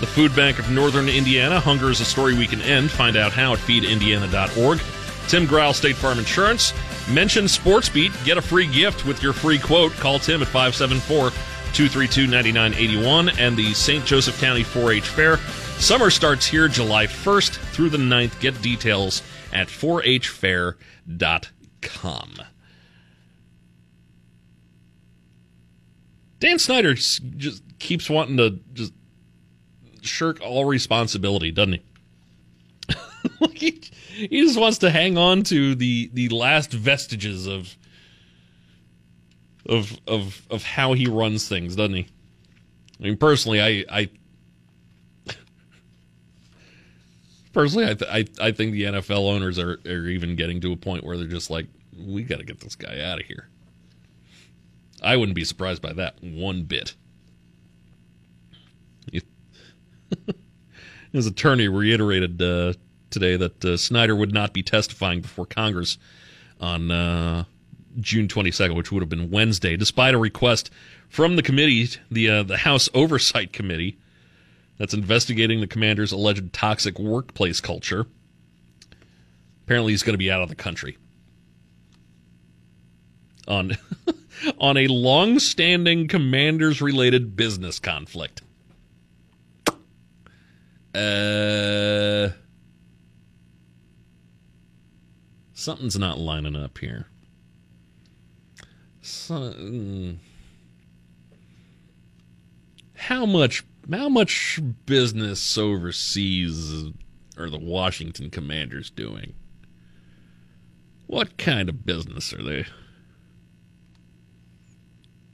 [0.00, 1.60] The Food Bank of Northern Indiana.
[1.60, 2.90] Hunger is a story we can end.
[2.90, 4.80] Find out how at feedindiana.org.
[5.28, 6.72] Tim Growl, State Farm Insurance.
[7.10, 8.24] Mention SportsBeat.
[8.24, 9.92] Get a free gift with your free quote.
[9.92, 11.30] Call Tim at 574
[11.74, 13.28] 232 9981.
[13.38, 14.04] And the St.
[14.04, 15.38] Joseph County 4 H Fair.
[15.78, 18.38] Summer starts here July 1st through the 9th.
[18.40, 19.22] Get details
[19.52, 20.74] at 4hfair.com.
[26.40, 28.92] Dan Snyder just keeps wanting to just
[30.02, 31.82] shirk all responsibility, doesn't he?
[33.54, 33.80] he?
[34.14, 37.76] He just wants to hang on to the the last vestiges of
[39.68, 42.06] of of of how he runs things, doesn't he?
[42.98, 44.08] I mean, personally, I I
[47.52, 50.76] personally I th- I I think the NFL owners are are even getting to a
[50.76, 51.66] point where they're just like,
[51.98, 53.48] we got to get this guy out of here.
[55.02, 56.94] I wouldn't be surprised by that one bit.
[61.12, 62.72] His attorney reiterated uh,
[63.10, 65.98] today that uh, Snyder would not be testifying before Congress
[66.60, 67.44] on uh,
[68.00, 70.70] June 22nd, which would have been Wednesday, despite a request
[71.08, 73.96] from the committee, the uh, the House Oversight Committee,
[74.78, 78.06] that's investigating the commander's alleged toxic workplace culture.
[79.64, 80.96] Apparently, he's going to be out of the country
[83.46, 83.76] on
[84.60, 88.42] on a long-standing commanders-related business conflict.
[90.94, 92.30] Uh,
[95.52, 97.06] something's not lining up here.
[99.08, 99.54] So,
[102.94, 103.64] how much?
[103.90, 106.92] How much business overseas
[107.38, 109.32] are the Washington Commanders doing?
[111.06, 112.66] What kind of business are they?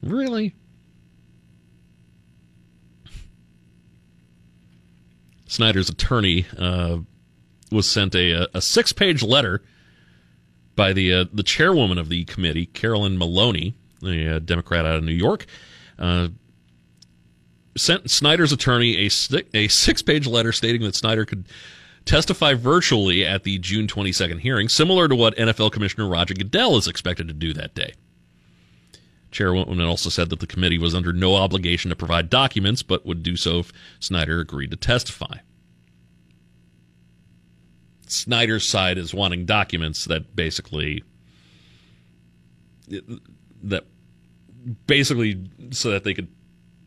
[0.02, 0.54] Really?
[5.48, 6.98] Snyder's attorney uh,
[7.72, 9.62] was sent a, a six page letter
[10.76, 15.04] by the uh, the chairwoman of the committee, Carolyn Maloney, a uh, Democrat out of
[15.04, 15.46] New York.
[15.98, 16.28] Uh,
[17.76, 19.10] sent Snyder's attorney a,
[19.54, 21.46] a six page letter stating that Snyder could
[22.04, 26.86] testify virtually at the June 22nd hearing, similar to what NFL Commissioner Roger Goodell is
[26.86, 27.94] expected to do that day.
[29.30, 33.22] Chairwoman also said that the committee was under no obligation to provide documents, but would
[33.22, 35.38] do so if Snyder agreed to testify.
[38.14, 41.02] Snyder's side is wanting documents that basically
[43.62, 43.84] that
[44.86, 46.28] basically so that they could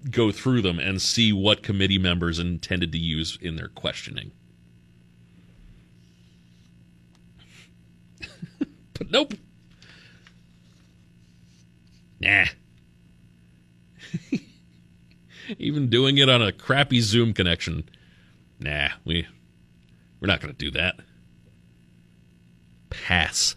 [0.10, 4.32] go through them and see what committee members intended to use in their questioning.
[8.94, 9.34] but nope.
[12.20, 12.46] Nah.
[15.60, 17.88] Even doing it on a crappy Zoom connection.
[18.60, 19.28] Nah, we
[20.20, 21.00] we're not going to do that.
[22.90, 23.56] Pass.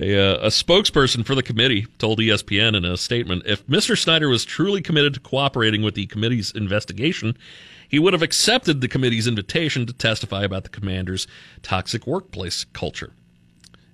[0.00, 3.98] A, uh, a, spokesperson for the committee told ESPN in a statement if Mr.
[3.98, 7.36] Snyder was truly committed to cooperating with the committee's investigation,
[7.88, 11.26] he would have accepted the committee's invitation to testify about the commander's
[11.62, 13.12] toxic workplace culture.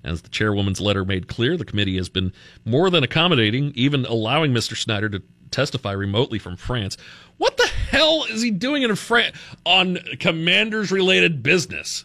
[0.02, 2.34] As the chairwoman's letter made clear, the committee has been
[2.66, 4.76] more than accommodating, even allowing Mr.
[4.76, 6.98] Snyder to testify remotely from France.
[7.38, 12.04] What the hell is he doing in France on commanders related business?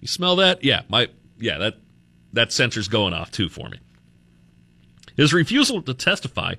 [0.00, 0.64] You smell that?
[0.64, 1.08] Yeah, my
[1.38, 1.78] yeah, that
[2.32, 3.78] that sensor's going off too for me.
[5.16, 6.54] His refusal to testify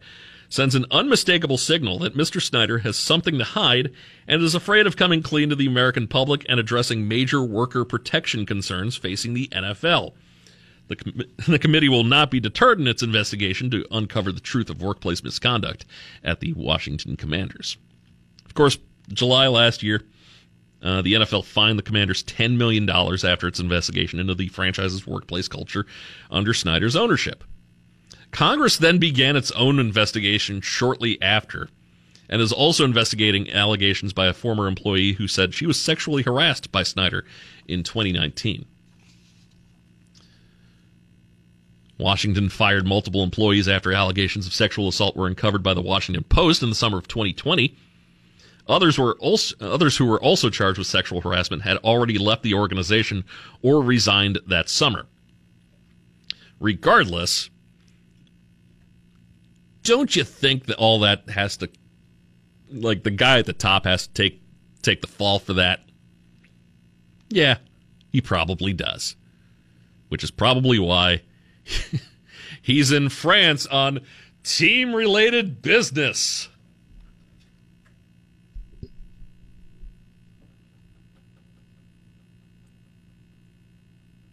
[0.47, 2.41] sends an unmistakable signal that Mr.
[2.41, 3.91] Snyder has something to hide
[4.27, 8.45] and is afraid of coming clean to the American public and addressing major worker protection
[8.45, 10.13] concerns facing the NFL.
[10.87, 14.69] The, com- the committee will not be deterred in its investigation to uncover the truth
[14.69, 15.85] of workplace misconduct
[16.23, 17.77] at the Washington Commanders.
[18.45, 18.77] Of course,
[19.09, 20.03] July last year,
[20.81, 25.47] uh, the NFL fined the Commanders $10 million after its investigation into the franchise's workplace
[25.47, 25.85] culture
[26.29, 27.43] under Snyder's ownership.
[28.31, 31.69] Congress then began its own investigation shortly after
[32.29, 36.71] and is also investigating allegations by a former employee who said she was sexually harassed
[36.71, 37.25] by Snyder
[37.67, 38.65] in 2019.
[41.97, 46.63] Washington fired multiple employees after allegations of sexual assault were uncovered by the Washington Post
[46.63, 47.75] in the summer of 2020.
[48.67, 52.53] Others were also, others who were also charged with sexual harassment had already left the
[52.53, 53.25] organization
[53.61, 55.05] or resigned that summer.
[56.59, 57.49] Regardless,
[59.83, 61.69] don't you think that all that has to
[62.71, 64.41] like the guy at the top has to take
[64.81, 65.81] take the fall for that?
[67.29, 67.57] Yeah,
[68.11, 69.15] he probably does.
[70.07, 71.21] Which is probably why
[72.61, 74.01] he's in France on
[74.43, 76.49] team related business.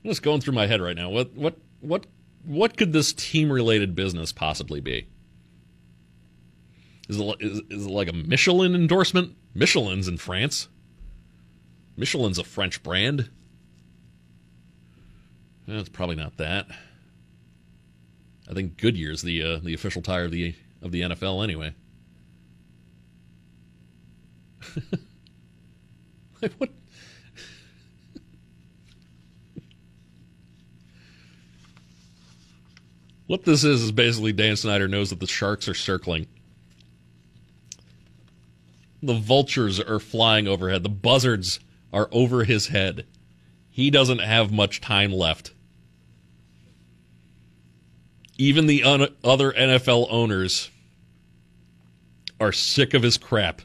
[0.02, 1.10] I'm just going through my head right now.
[1.10, 2.06] What what what
[2.44, 5.06] what could this team related business possibly be?
[7.08, 9.36] Is it, is, is it like a Michelin endorsement?
[9.54, 10.68] Michelin's in France.
[11.96, 13.28] Michelin's a French brand.
[15.66, 16.66] That's probably not that.
[18.50, 21.72] I think Goodyear's the uh, the official tire of the of the NFL anyway.
[26.42, 26.70] like what
[33.30, 36.26] What this is is basically Dan Snyder knows that the sharks are circling.
[39.00, 40.82] The vultures are flying overhead.
[40.82, 41.60] The buzzards
[41.92, 43.06] are over his head.
[43.70, 45.52] He doesn't have much time left.
[48.40, 50.70] Even the un- other NFL owners
[52.40, 53.60] are sick of his crap.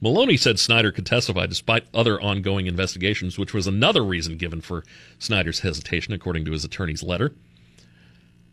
[0.00, 4.84] Maloney said Snyder could testify despite other ongoing investigations, which was another reason given for
[5.18, 7.34] Snyder's hesitation, according to his attorney's letter.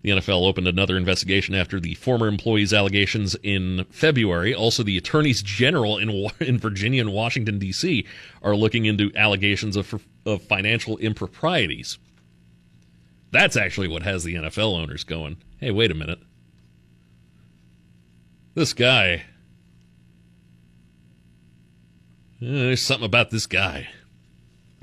[0.02, 4.53] The NFL opened another investigation after the former employee's allegations in February.
[4.53, 8.06] Also, the attorneys general in, in Virginia and Washington, D.C.,
[8.41, 11.99] are looking into allegations of, of financial improprieties.
[13.32, 15.38] That's actually what has the NFL owners going.
[15.60, 16.19] Hey, wait a minute.
[18.53, 19.23] This guy
[22.41, 23.88] eh, there's something about this guy.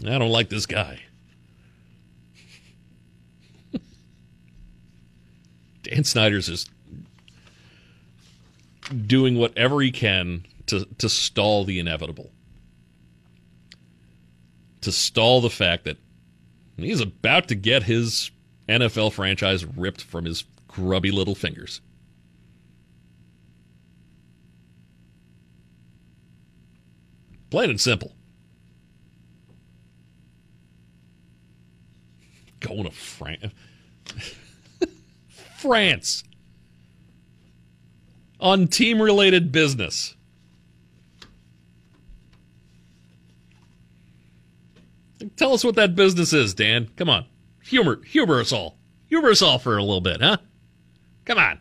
[0.07, 1.01] I don't like this guy.
[5.89, 6.71] Dan Snyder's just
[9.07, 12.31] doing whatever he can to, to stall the inevitable.
[14.83, 15.97] To stall the fact that
[16.77, 18.31] he's about to get his
[18.69, 21.81] NFL franchise ripped from his grubby little fingers.
[27.51, 28.13] Plain and simple.
[32.61, 33.53] Going to France.
[35.59, 36.23] France.
[38.41, 40.15] On team related business.
[45.37, 46.89] Tell us what that business is, Dan.
[46.97, 47.27] Come on.
[47.65, 48.79] Humor humor us all.
[49.09, 50.37] Humor us all for a little bit, huh?
[51.25, 51.59] Come on.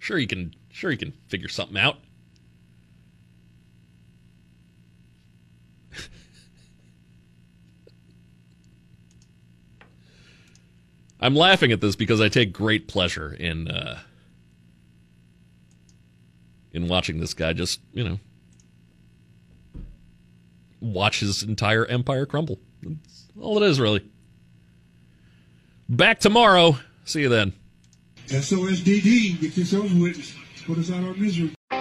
[0.00, 1.98] Sure you can sure you can figure something out.
[11.22, 14.00] I'm laughing at this because I take great pleasure in uh,
[16.72, 18.18] in watching this guy just, you know,
[20.80, 22.58] watch his entire empire crumble.
[22.82, 24.04] That's all it is, really.
[25.88, 26.76] Back tomorrow.
[27.04, 27.52] See you then.
[28.26, 30.34] SOSDD, get over with.
[30.66, 31.52] Put us out our misery.